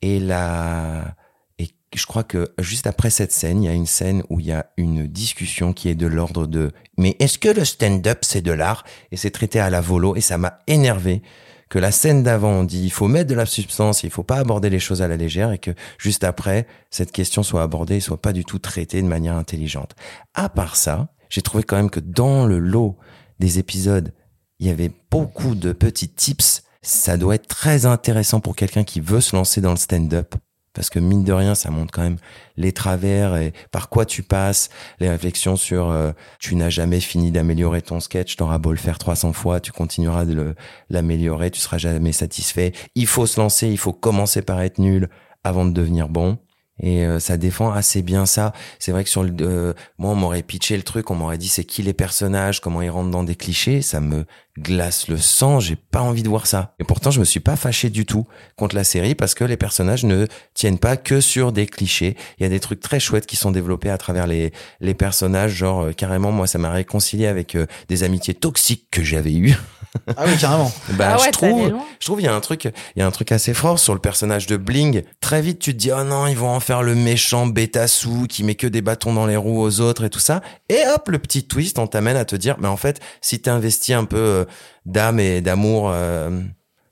[0.02, 1.14] Et là,
[1.58, 4.46] et je crois que juste après cette scène, il y a une scène où il
[4.46, 8.42] y a une discussion qui est de l'ordre de mais est-ce que le stand-up c'est
[8.42, 8.84] de l'art?
[9.10, 11.22] Et c'est traité à la volo et ça m'a énervé
[11.68, 14.38] que la scène d'avant on dit il faut mettre de la substance, il faut pas
[14.38, 18.00] aborder les choses à la légère et que juste après cette question soit abordée et
[18.00, 19.94] soit pas du tout traitée de manière intelligente.
[20.34, 22.96] À part ça, j'ai trouvé quand même que dans le lot
[23.38, 24.12] des épisodes,
[24.58, 26.62] il y avait beaucoup de petits tips.
[26.82, 30.34] Ça doit être très intéressant pour quelqu'un qui veut se lancer dans le stand-up.
[30.74, 32.18] Parce que mine de rien, ça montre quand même
[32.56, 34.68] les travers et par quoi tu passes,
[35.00, 38.98] les réflexions sur euh, tu n'as jamais fini d'améliorer ton sketch, t'auras beau le faire
[38.98, 40.54] 300 fois, tu continueras de
[40.90, 42.72] l'améliorer, tu seras jamais satisfait.
[42.94, 45.08] Il faut se lancer, il faut commencer par être nul
[45.44, 46.38] avant de devenir bon.
[46.80, 48.52] Et euh, ça défend assez bien ça.
[48.78, 51.48] C'est vrai que sur le, euh, moi, on m'aurait pitché le truc, on m'aurait dit
[51.48, 53.82] c'est qui les personnages, comment ils rentrent dans des clichés.
[53.82, 54.24] Ça me
[54.58, 55.60] glace le sang.
[55.60, 56.74] J'ai pas envie de voir ça.
[56.78, 58.26] Et pourtant, je me suis pas fâché du tout
[58.56, 62.16] contre la série parce que les personnages ne tiennent pas que sur des clichés.
[62.38, 65.52] Il y a des trucs très chouettes qui sont développés à travers les les personnages.
[65.52, 69.56] Genre euh, carrément, moi, ça m'a réconcilié avec euh, des amitiés toxiques que j'avais eues.
[70.16, 70.72] Ah oui, carrément.
[70.94, 73.06] Bah, Ah ouais, je trouve, je trouve il y a un truc, il y a
[73.06, 75.02] un truc assez fort sur le personnage de Bling.
[75.20, 78.44] Très vite, tu te dis oh non, ils vont en faire le méchant bêta-sous qui
[78.44, 80.40] met que des bâtons dans les roues aux autres et tout ça.
[80.68, 83.94] Et hop, le petit twist, on t'amène à te dire mais en fait, si t'investis
[83.94, 84.44] un peu euh,
[84.86, 86.40] d'âme et d'amour euh,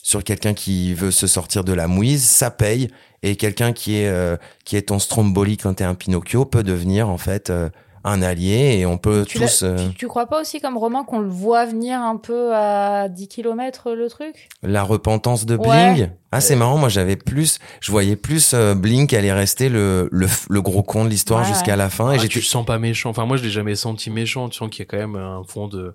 [0.02, 2.88] sur quelqu'un qui veut se sortir de la mouise, ça paye.
[3.22, 7.08] Et quelqu'un qui est euh, qui est ton Stromboli quand t'es un Pinocchio peut devenir
[7.08, 7.70] en fait euh,
[8.06, 9.62] un allié et on peut Tu, tous.
[9.62, 13.08] euh, tu, tu crois pas aussi comme roman qu'on le voit venir un peu à
[13.08, 14.48] 10 km le truc?
[14.62, 15.94] La repentance de Ouais.
[15.94, 16.10] Bling.
[16.32, 16.78] Ah, c'est marrant.
[16.78, 20.82] Moi, j'avais plus, je voyais plus euh, Bling qui allait rester le, le, le gros
[20.82, 22.12] con de l'histoire Ouais, jusqu'à la fin.
[22.12, 23.10] Et Ah, j'étais tu le sens pas méchant.
[23.10, 24.48] Enfin, moi, je l'ai jamais senti méchant.
[24.48, 25.94] Tu sens qu'il y a quand même un fond de.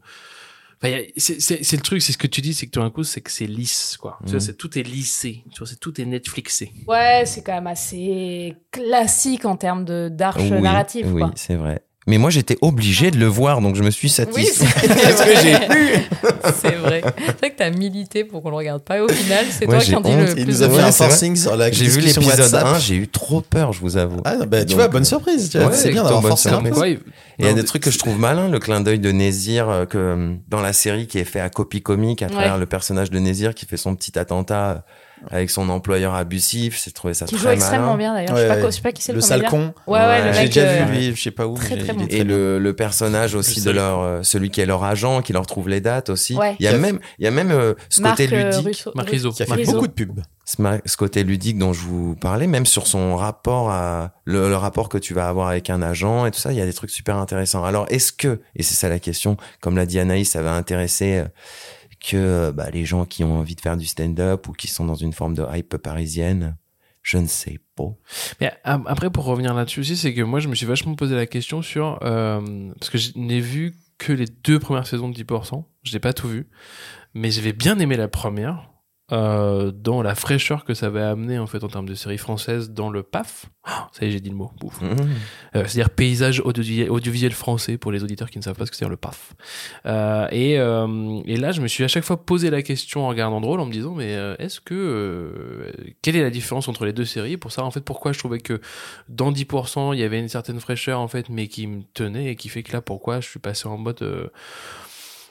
[0.83, 2.65] Enfin, il y a- c'est c'est- c'est le truc, c'est ce que tu dis, c'est
[2.65, 4.17] que tout d'un coup, c'est que c'est lisse, quoi.
[4.23, 4.39] Tu vois, Mhm.
[4.39, 5.43] c'est tout est lissé.
[5.53, 6.71] Tu vois, c'est tout est Netflixé.
[6.87, 11.13] Ouais, c'est quand même assez classique en termes de d'arche oui, narrative.
[11.13, 11.31] oui, quoi.
[11.35, 11.83] c'est vrai.
[12.07, 14.65] Mais moi, j'étais obligé de le voir, donc je me suis Oui, satisfait.
[14.81, 16.05] c'est Parce que j'ai vrai.
[16.59, 17.01] C'est vrai.
[17.03, 18.97] C'est vrai que t'as milité pour qu'on le regarde pas.
[18.97, 20.69] Et au final, c'est Ouais, toi qui j'ai en dis le Il plus nous a
[20.69, 22.65] fait un c'est forcing sur la J'ai vu l'épisode WhatsApp.
[22.65, 24.19] 1, j'ai eu trop peur, je vous avoue.
[24.25, 25.51] Ah, bah, tu Donc, vois, bonne surprise.
[25.55, 26.71] Ouais, c'est bien d'avoir forcé un peu.
[26.71, 26.97] Ouais,
[27.37, 29.85] il y a des trucs que je trouve malins, le clin d'œil de Nézir euh,
[29.85, 32.59] que dans la série qui est fait à copie comique à travers Ouais.
[32.59, 34.75] le personnage de Nézir qui fait son petit attentat euh,
[35.29, 36.81] avec son employeur abusif.
[36.83, 37.97] J'ai trouvé ça Qui joue très extrêmement malin.
[37.97, 38.33] bien d'ailleurs.
[38.35, 38.71] Ouais, je, sais pas, ouais.
[38.71, 39.73] je sais pas qui c'est le, Le sale con.
[39.87, 41.55] Ouais, ouais, Ouais, le J'ai déjà euh, vu lui, je sais pas où.
[41.55, 42.05] très, très bon.
[42.09, 45.45] Et le, le personnage aussi de leur euh, celui qui est leur agent, qui leur
[45.45, 46.35] trouve les dates aussi.
[46.35, 46.55] Ouais.
[46.59, 49.09] Il y a même il y a même euh, ce Marc, côté ludique, Russo- Marc
[49.09, 49.31] Rizzo.
[49.31, 49.73] Qui a fait Rizzo.
[49.73, 50.21] beaucoup de pubs.
[50.45, 54.89] ce côté ludique dont je vous parlais, même sur son rapport à le, le rapport
[54.89, 56.89] que tu vas avoir avec un agent et tout ça, il y a des trucs
[56.89, 57.63] super intéressants.
[57.63, 61.19] Alors est-ce que et c'est ça la question, comme l'a dit Anaïs, ça va intéresser
[61.19, 61.25] euh,
[62.01, 64.85] que euh, bah, les gens qui ont envie de faire du stand-up ou qui sont
[64.85, 66.57] dans une forme de hype parisienne,
[67.03, 67.95] je ne sais pas.
[68.39, 71.25] Mais après, pour revenir là-dessus aussi, c'est que moi, je me suis vachement posé la
[71.25, 71.99] question sur...
[72.03, 75.63] euh, parce que je n'ai vu que les deux premières saisons de 10%.
[75.83, 76.47] Je n'ai pas tout vu.
[77.13, 78.70] Mais j'avais bien aimé la première.
[79.11, 82.71] Euh, dans la fraîcheur que ça avait amené en fait en termes de série française
[82.71, 83.47] dans le PAF.
[83.63, 84.51] Ah, ça y est, j'ai dit le mot.
[84.63, 84.85] Mmh.
[84.85, 84.95] Euh,
[85.53, 88.87] c'est-à-dire paysage audiovisuel, audiovisuel français pour les auditeurs qui ne savent pas ce que c'est
[88.87, 89.33] le PAF.
[89.85, 93.41] Euh, et, et là, je me suis à chaque fois posé la question en regardant
[93.41, 97.37] drôle en me disant mais est-ce que quelle est la différence entre les deux séries
[97.37, 98.61] Pour ça, en fait, pourquoi je trouvais que
[99.09, 102.35] dans 10%, il y avait une certaine fraîcheur en fait, mais qui me tenait et
[102.35, 104.31] qui fait que là, pourquoi je suis passé en mode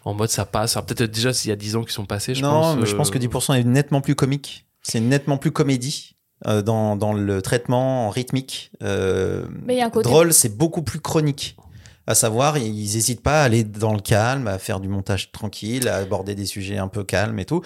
[0.04, 0.76] en mode ça passe.
[0.76, 2.76] Alors, peut-être déjà s'il y a 10 ans qui sont passés, je non, pense.
[2.76, 4.66] mais je pense que euh, 10% est nettement plus comique.
[4.82, 6.16] C'est nettement plus comédie.
[6.46, 8.70] euh, dans, dans le traitement en rythmique.
[8.82, 11.54] Euh, Mais il y a un côté- Drôle, c'est beaucoup plus chronique.
[12.06, 15.86] À savoir, ils n'hésitent pas à aller dans le calme, à faire du montage tranquille,
[15.86, 17.60] à aborder des sujets un peu calmes et tout.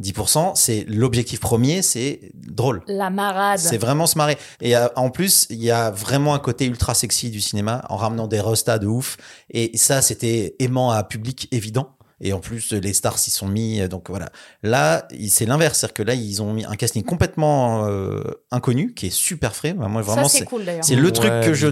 [0.00, 2.82] 10%, c'est l'objectif premier, c'est drôle.
[2.86, 3.58] La marade.
[3.58, 4.38] C'est vraiment se marrer.
[4.60, 7.96] Et euh, en plus, il y a vraiment un côté ultra sexy du cinéma en
[7.96, 9.16] ramenant des restas de ouf.
[9.50, 11.96] Et ça, c'était aimant à public évident.
[12.20, 13.86] Et en plus, les stars s'y sont mis.
[13.88, 14.30] Donc voilà.
[14.62, 15.78] Là, c'est l'inverse.
[15.78, 19.74] C'est-à-dire que là, ils ont mis un casting complètement euh, inconnu, qui est super frais.
[19.74, 20.84] Moi, vraiment, c'est cool, d'ailleurs.
[20.84, 21.66] c'est le Ouais, truc que je.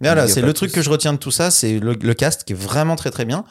[0.00, 2.52] Voilà, c'est le truc que je retiens de tout ça, c'est le, le cast qui
[2.52, 3.44] est vraiment très très bien.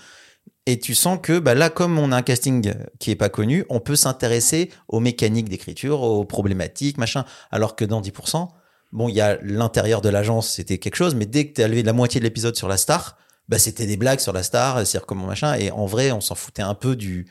[0.68, 3.66] Et tu sens que bah, là, comme on a un casting qui est pas connu,
[3.70, 7.24] on peut s'intéresser aux mécaniques d'écriture, aux problématiques, machin.
[7.52, 8.48] Alors que dans 10%,
[8.92, 11.68] bon, il y a l'intérieur de l'agence, c'était quelque chose, mais dès que tu es
[11.68, 13.18] levé la moitié de l'épisode sur la star,
[13.48, 15.54] bah, c'était des blagues sur la star, c'est-à-dire comment machin.
[15.56, 17.26] Et en vrai, on s'en foutait un peu de,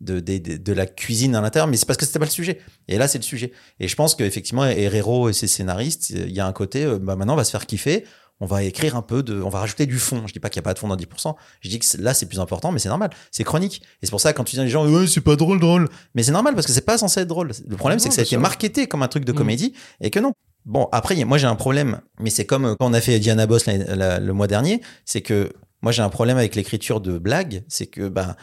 [0.00, 2.60] de, de la cuisine à l'intérieur, mais c'est parce que c'était pas le sujet.
[2.88, 3.52] Et là, c'est le sujet.
[3.80, 7.16] Et je pense qu'effectivement, Herrero et ses scénaristes, il y a un côté, euh, bah,
[7.16, 8.04] maintenant, on va se faire kiffer.
[8.40, 10.22] On va écrire un peu de, on va rajouter du fond.
[10.26, 11.34] Je dis pas qu'il y a pas de fond dans 10%.
[11.60, 13.10] Je dis que là, c'est plus important, mais c'est normal.
[13.32, 13.82] C'est chronique.
[14.02, 15.88] Et c'est pour ça, quand tu dis à les gens, ouais, c'est pas drôle, drôle.
[16.14, 17.50] Mais c'est normal parce que c'est pas censé être drôle.
[17.66, 19.36] Le problème, c'est que ça a été marketé comme un truc de Mm.
[19.36, 20.32] comédie et que non.
[20.64, 23.66] Bon, après, moi, j'ai un problème, mais c'est comme quand on a fait Diana Boss
[23.66, 25.50] la- le mois dernier, c'est que
[25.82, 27.64] moi, j'ai un problème avec l'écriture de blagues.
[27.68, 28.36] C'est que, ben,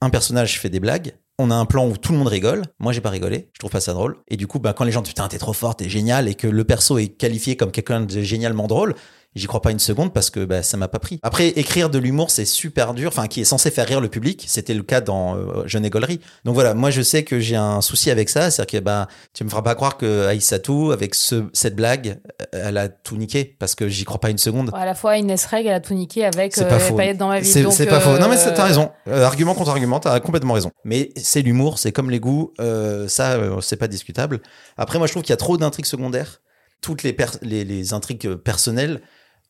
[0.00, 1.12] un personnage fait des blagues.
[1.38, 2.62] On a un plan où tout le monde rigole.
[2.78, 3.48] Moi, j'ai pas rigolé.
[3.54, 4.16] Je trouve pas ça drôle.
[4.28, 6.34] Et du coup, bah, quand les gens disent putain, t'es trop fort, t'es génial, et
[6.34, 8.94] que le perso est qualifié comme quelqu'un de génialement drôle,
[9.34, 11.18] j'y crois pas une seconde parce que bah, ça m'a pas pris.
[11.22, 13.08] Après, écrire de l'humour, c'est super dur.
[13.08, 14.44] Enfin, qui est censé faire rire le public.
[14.48, 16.20] C'était le cas dans euh, Jeune Égolerie.
[16.44, 18.50] Donc voilà, moi, je sais que j'ai un souci avec ça.
[18.50, 22.18] C'est-à-dire que bah, tu me feras pas croire que Aïssatou, avec ce, cette blague,
[22.54, 24.70] euh, elle a tout niqué parce que j'y crois pas une seconde.
[24.74, 27.18] À la fois, Inès Reg, elle a tout niqué avec C'est euh, pas les paillettes
[27.18, 27.46] dans ma vie.
[27.46, 28.18] C'est pas faux.
[28.18, 28.90] Non, mais euh, t'as raison.
[29.08, 30.70] Euh, argument contre argument, t'as complètement raison.
[30.84, 32.52] Mais c'est l'humour, c'est comme les goûts.
[32.60, 34.40] euh, ça, c'est pas discutable.
[34.76, 36.40] Après, moi, je trouve qu'il y a trop d'intrigues secondaires.
[36.80, 39.00] Toutes les, les, les intrigues personnelles.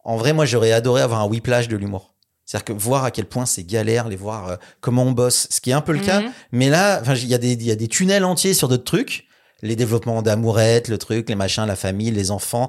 [0.05, 2.15] En vrai, moi, j'aurais adoré avoir un whiplash de l'humour.
[2.45, 5.61] C'est-à-dire que voir à quel point c'est galère, les voir euh, comment on bosse, ce
[5.61, 6.21] qui est un peu le cas.
[6.21, 6.33] Mhm.
[6.53, 9.27] Mais là, il y, a des- il y a des tunnels entiers sur d'autres trucs.
[9.63, 12.69] Les développements d'amourette, le truc, les machins, la famille, les enfants,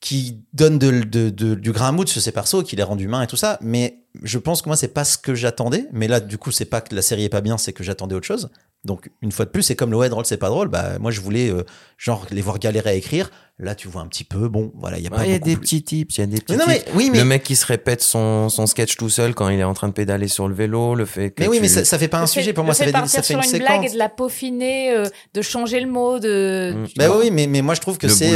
[0.00, 3.00] qui donnent de, de- de- du grain à moudre sur ces persos, qui les rendent
[3.00, 3.58] humains et tout ça.
[3.62, 5.86] Mais je pense que moi, c'est pas ce que j'attendais.
[5.92, 8.14] Mais là, du coup, c'est pas que la série est pas bien, c'est que j'attendais
[8.14, 8.50] autre chose.
[8.84, 10.68] Donc, une fois de plus, c'est comme le ouais, drôle, c'est pas drôle.
[10.68, 11.64] Bah, moi, je voulais, euh,
[11.98, 13.30] genre, les voir galérer à écrire.
[13.58, 15.38] Là, tu vois un petit peu, bon, voilà, il y a pas Il y a
[15.38, 15.60] beaucoup des plus.
[15.60, 17.56] petits tips, il y a des petits Mais non, mais- oui, mais- Le mec qui
[17.56, 20.48] se répète son, son sketch tout seul quand il est en train de pédaler sur
[20.48, 22.26] le vélo, le fait que Mais oui, tu- mais ça, ça fait pas un le
[22.26, 23.90] fait- sujet pour moi, ça fait des- ça partir fait sur une une, blague et
[23.92, 25.04] de la peaufiner, euh,
[25.34, 26.72] de changer le mot, de.
[26.74, 26.86] Mm.
[26.96, 27.18] Bah vois.
[27.18, 28.32] oui, mais, mais moi je trouve que Le c'est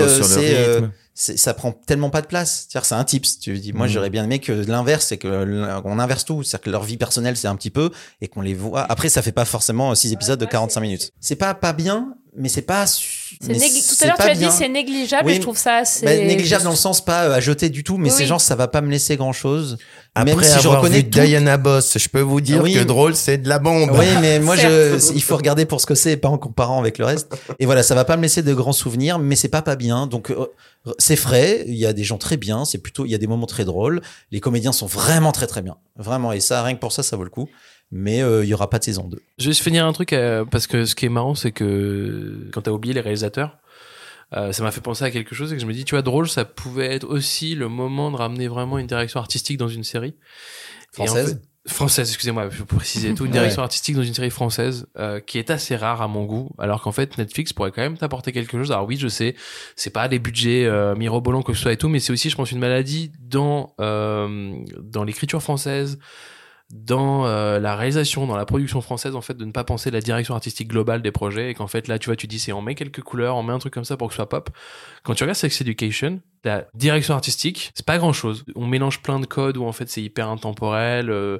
[1.14, 2.66] ça prend tellement pas de place.
[2.68, 3.38] C'est-à-dire c'est un tips.
[3.38, 6.64] Tu dis, moi j'aurais bien aimé que l'inverse, c'est que l- on inverse tout, c'est-à-dire
[6.64, 7.90] que leur vie personnelle c'est un petit peu
[8.20, 8.82] et qu'on les voit.
[8.90, 11.10] Après ça fait pas forcément 6 épisodes de 45 minutes.
[11.20, 12.84] C'est pas pas bien, mais c'est pas.
[13.46, 14.50] Mais négli- Tout à l'heure, pas tu as dit bien.
[14.50, 16.04] c'est négligeable Oui, et je trouve ça assez.
[16.04, 18.40] Bah, négligeable dans le sens pas euh, à jeter du tout, mais Oui, c'est genre
[18.40, 19.78] ça va pas me laisser grand chose.
[20.16, 22.74] Après Même si je reconnais vu tout- Diana Boss, je peux vous dire Oui.
[22.74, 23.90] que drôle, c'est de la bombe.
[23.92, 26.78] Oui, mais moi, je, il faut regarder pour ce que c'est et pas en comparant
[26.78, 27.36] avec le reste.
[27.58, 30.06] Et voilà, ça va pas me laisser de grands souvenirs, mais c'est pas pas bien.
[30.06, 30.46] Donc, euh,
[30.98, 31.64] c'est frais.
[31.66, 32.64] Il y a des gens très bien.
[32.64, 34.02] C'est plutôt, il y a des moments très drôles.
[34.30, 35.76] Les comédiens sont vraiment très très bien.
[35.96, 36.30] Vraiment.
[36.32, 37.48] Et ça, rien que pour ça, ça vaut le coup.
[37.96, 39.18] Mais euh, il y aura pas de saison 2.
[39.38, 42.48] Je vais juste finir un truc euh, parce que ce qui est marrant, c'est que
[42.52, 43.58] quand t'as oublié les réalisateurs,
[44.36, 46.02] euh, ça m'a fait penser à quelque chose et que je me dis, tu vois,
[46.02, 49.84] drôle, ça pouvait être aussi le moment de ramener vraiment une direction artistique dans une
[49.84, 50.14] série.
[50.98, 53.24] Et en Française fait- Française, excusez-moi, je peux préciser tout.
[53.24, 53.38] Une Ouais.
[53.38, 56.82] direction artistique dans une série française euh, qui est assez rare à mon goût, alors
[56.82, 58.70] qu'en fait Netflix pourrait quand même t'apporter quelque chose.
[58.70, 59.34] Alors oui, je sais,
[59.76, 62.36] c'est pas des budgets euh, mirobolants que ce soit et tout, mais c'est aussi, je
[62.36, 65.98] pense, une maladie dans euh, dans l'écriture française,
[66.74, 70.00] dans euh, la réalisation, dans la production française, en fait, de ne pas penser la
[70.00, 72.62] direction artistique globale des projets et qu'en fait, là, tu vois, tu dis, c'est on
[72.62, 74.50] met quelques couleurs, on met un truc comme ça pour que ce soit pop.
[75.04, 78.44] Quand tu regardes Sex Education, la direction artistique, c'est pas grand chose.
[78.56, 81.38] On mélange plein de codes où en fait c'est hyper intemporel, euh,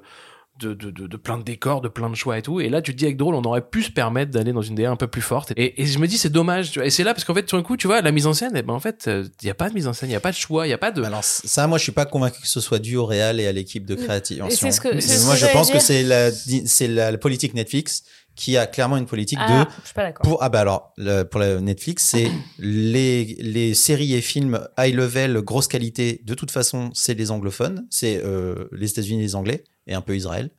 [0.60, 2.60] de, de, de, de plein de décors, de plein de choix et tout.
[2.60, 4.74] Et là, tu te dis avec drôle, on aurait pu se permettre d'aller dans une
[4.76, 5.52] DA un peu plus forte.
[5.56, 6.70] Et, et je me dis, c'est dommage.
[6.70, 6.86] Tu vois.
[6.86, 8.52] Et c'est là parce qu'en fait, tout d'un coup, tu vois, la mise en scène,
[8.54, 9.10] eh ben, en fait,
[9.42, 10.70] il y a pas de mise en scène, il y a pas de choix, il
[10.70, 11.02] y a pas de.
[11.02, 13.52] Alors, ça, moi, je suis pas convaincu que ce soit dû au réal et à
[13.52, 14.46] l'équipe de création.
[14.46, 17.10] Et c'est ce que- ce moi, que je pense j'allais que c'est la, c'est la,
[17.10, 18.04] la politique Netflix
[18.36, 20.24] qui a clairement une politique Ah, de je suis pas d'accord.
[20.24, 22.28] Pour, ah bah alors, le- pour la Netflix, c'est
[22.58, 26.20] les, les séries et films high level, grosse qualité.
[26.24, 30.16] De toute façon, c'est les anglophones, c'est euh, les États-Unis, les Anglais et un peu
[30.16, 30.50] Israël.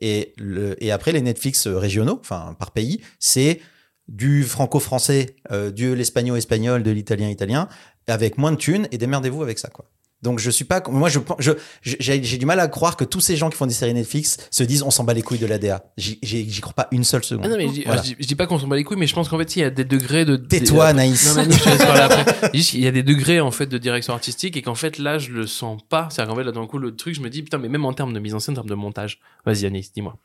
[0.00, 0.34] Et,
[0.78, 3.60] et après, les Netflix régionaux, enfin par pays, c'est
[4.08, 7.68] du franco-français, euh, du l'espagnol-espagnol, de l'italien-italien,
[8.06, 9.86] avec moins de thunes et démerdez-vous avec ça, quoi.
[10.24, 11.52] Donc je suis pas, moi je, je
[11.82, 14.38] j'ai j'ai du mal à croire que tous ces gens qui font des séries Netflix
[14.50, 15.84] se disent on s'en bat les couilles de l'ADA.
[15.96, 17.44] J'y j'y- j'y crois pas une seule seconde.
[17.46, 18.02] Ah non, mais je, Voilà.
[18.02, 19.54] je dis- je dis pas qu'on s'en bat les couilles, mais je pense qu'en fait,
[19.54, 20.34] il y a des degrés de.
[20.36, 21.36] Tais-toi, Anaïs.
[21.36, 22.50] Non, mais je te laisse parler après.
[22.54, 25.18] Juste, Il y a des degrés, en fait, de direction artistique et qu'en fait, là,
[25.18, 26.08] je le sens pas.
[26.10, 27.92] C'est-à-dire qu'en fait, là, d'un coup, le truc, je me dis, putain, mais même en
[27.92, 29.20] termes de mise en scène, en termes de montage.
[29.44, 30.16] Vas-y, Anis, dis-moi.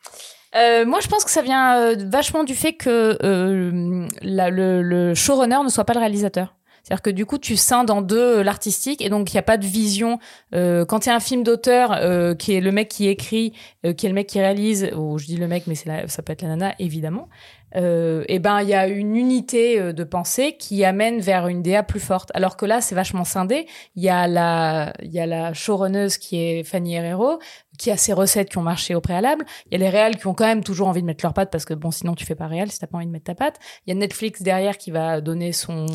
[0.55, 4.81] Euh, moi, je pense que ça vient euh, vachement du fait que euh, la- le,
[4.81, 6.55] le showrunner ne soit pas le réalisateur.
[6.83, 9.43] C'est-à-dire que du coup, tu scindes en deux euh, l'artistique et donc il n'y a
[9.43, 10.19] pas de vision.
[10.53, 13.53] Euh, quand il y a un film d'auteur euh, qui est le mec qui écrit,
[13.97, 16.33] qui est le mec qui réalise, ou je dis le mec, mais c'est ça peut
[16.33, 17.29] être la nana, évidemment.
[17.75, 21.61] Euh, et ben il y a une unité euh, de pensée qui amène vers une
[21.61, 22.31] DA plus forte.
[22.33, 23.67] Alors que là, c'est vachement scindé.
[23.95, 27.39] Il y a la, il y a la showrunneuse qui est Fanny Herrero,
[27.77, 29.45] qui a ses recettes qui ont marché au préalable.
[29.67, 31.51] Il y a les réals qui ont quand même toujours envie de mettre leur patte
[31.51, 33.35] parce que bon, sinon tu fais pas réel si t'as pas envie de mettre ta
[33.35, 33.59] patte.
[33.85, 35.87] Il y a Netflix derrière qui va donner son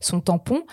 [0.00, 0.64] son tampon.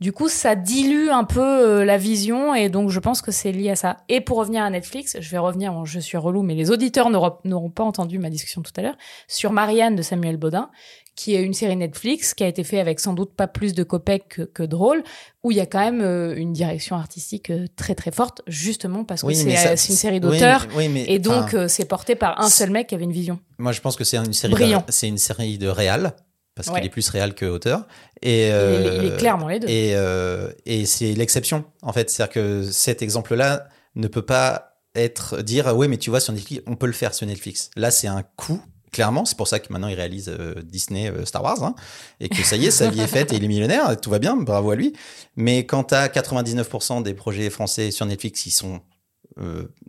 [0.00, 3.50] Du coup, ça dilue un peu euh, la vision et donc je pense que c'est
[3.50, 3.96] lié à ça.
[4.08, 7.10] Et pour revenir à Netflix, je vais revenir, bon, je suis relou, mais les auditeurs
[7.10, 8.96] n'auront pas entendu ma discussion tout à l'heure,
[9.26, 10.70] sur Marianne de Samuel Baudin,
[11.16, 13.82] qui est une série Netflix qui a été fait avec sans doute pas plus de
[13.82, 15.02] copecs que, que drôle,
[15.42, 19.02] où il y a quand même euh, une direction artistique euh, très très forte, justement
[19.02, 20.68] parce que Oui, c'est euh, une série d'auteurs.
[20.76, 23.40] oui, et donc, c'est porté par un seul mec qui avait une vision.
[23.58, 24.54] Moi, je pense que c'est une série.
[24.90, 26.14] C'est une série de réal
[26.58, 26.80] parce Ouais.
[26.80, 27.86] qu'il est plus réal que auteur.
[28.20, 29.68] Et Il est- euh, il est clairement les deux.
[29.68, 35.40] Et, euh, et c'est l'exception en fait, c'est-à-dire que cet exemple-là ne peut pas être
[35.42, 37.70] dire oui, mais tu vois sur Netflix, on peut le faire sur Netflix.
[37.76, 38.60] Là, c'est un coup.
[38.90, 41.74] Clairement, c'est pour ça que maintenant il réalise euh, Disney euh, Star Wars hein,
[42.20, 44.18] et que ça y est, sa vie est faite et il est millionnaire, tout va
[44.18, 44.94] bien, bravo à lui.
[45.36, 48.78] Mais quand as 99% des projets français sur Netflix qui sont euh,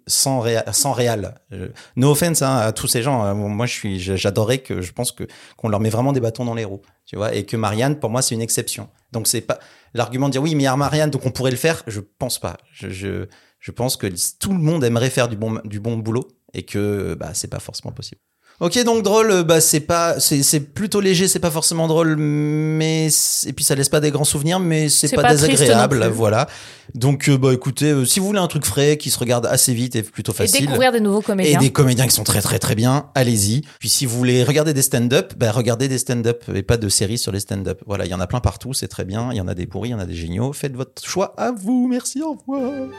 [0.08, 1.36] sans, réa- sans réal.
[1.52, 3.22] Euh, no offense hein, à tous ces gens.
[3.24, 3.34] hein.
[3.34, 5.26] Moi, je suis, j'adorais que je pense que
[5.58, 8.10] qu'on leur met vraiment des bâtons dans les roues, tu vois, et que Marianne, pour
[8.10, 8.90] moi, c'est une exception.
[9.12, 9.60] Donc c'est pas
[9.94, 11.84] l'argument de dire oui, mais il y a Marianne, donc on pourrait le faire.
[11.88, 12.58] Je pense pas.
[12.72, 13.26] Je, je,
[13.60, 14.08] je pense que
[14.40, 17.60] tout le monde aimerait faire du bon, du bon boulot et que bah c'est pas
[17.60, 18.22] forcément possible.
[18.62, 22.18] Ok, donc drôle, euh, bah c'est pas, c'est c'est plutôt léger, c'est pas forcément drôle,
[22.18, 23.08] mais
[23.46, 26.46] et puis ça laisse pas des grands souvenirs, mais c'est C'est pas, désagréable, voilà.
[26.94, 29.74] Donc euh, bah écoutez, euh, si vous voulez un truc frais qui se regarde assez
[29.74, 31.60] vite et plutôt Et facile, découvrir des nouveaux et comédiens.
[31.60, 33.62] des comédiens qui sont très très très bien, allez-y.
[33.80, 37.18] Puis si vous voulez regarder des stand-up, bah regardez des stand-up et pas de séries
[37.18, 37.82] sur les stand-up.
[37.88, 39.30] Voilà, il y en a plein partout, c'est très bien.
[39.32, 40.52] Il y en a des pourris, il y en a des géniaux.
[40.52, 41.88] Faites votre choix à vous.
[41.88, 42.90] Merci, au revoir.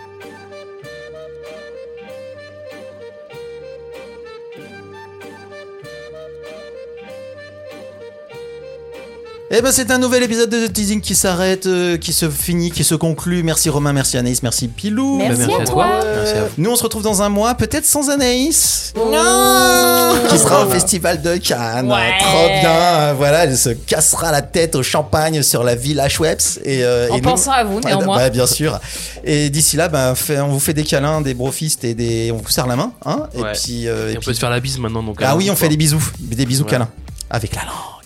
[9.52, 12.70] Eh ben c'est un nouvel épisode de The Teasing qui s'arrête, euh, qui se finit,
[12.70, 13.42] qui se conclut.
[13.42, 15.16] Merci Romain, merci Anaïs, merci Pilou.
[15.18, 15.86] Merci Bah, merci à à toi.
[16.04, 16.48] Merci à vous.
[16.56, 18.92] Nous on se retrouve dans un mois, peut-être sans Anaïs.
[18.94, 21.90] Qui sera au festival de Cannes.
[21.90, 22.12] Ouais.
[22.20, 23.12] Trop bien.
[23.14, 26.60] Voilà, elle se cassera la tête au champagne sur la villa Schweppes.
[26.64, 28.18] Et, euh, En et nous- pensant à vous, Ouais, néanmoins.
[28.18, 28.78] bah, bien sûr.
[29.24, 32.36] Et d'ici là, bah, fait- on vous fait des câlins, des brofistes et des, on
[32.36, 33.24] vous serre la main, hein.
[33.34, 33.52] Et Ouais.
[33.60, 35.02] puis, euh, Et et on puis- peut se faire la bise maintenant.
[35.02, 36.70] Donc, ah alors, oui, on fait des bisous, des bisous Ouais.
[36.70, 36.88] câlins
[37.30, 37.72] avec la langue.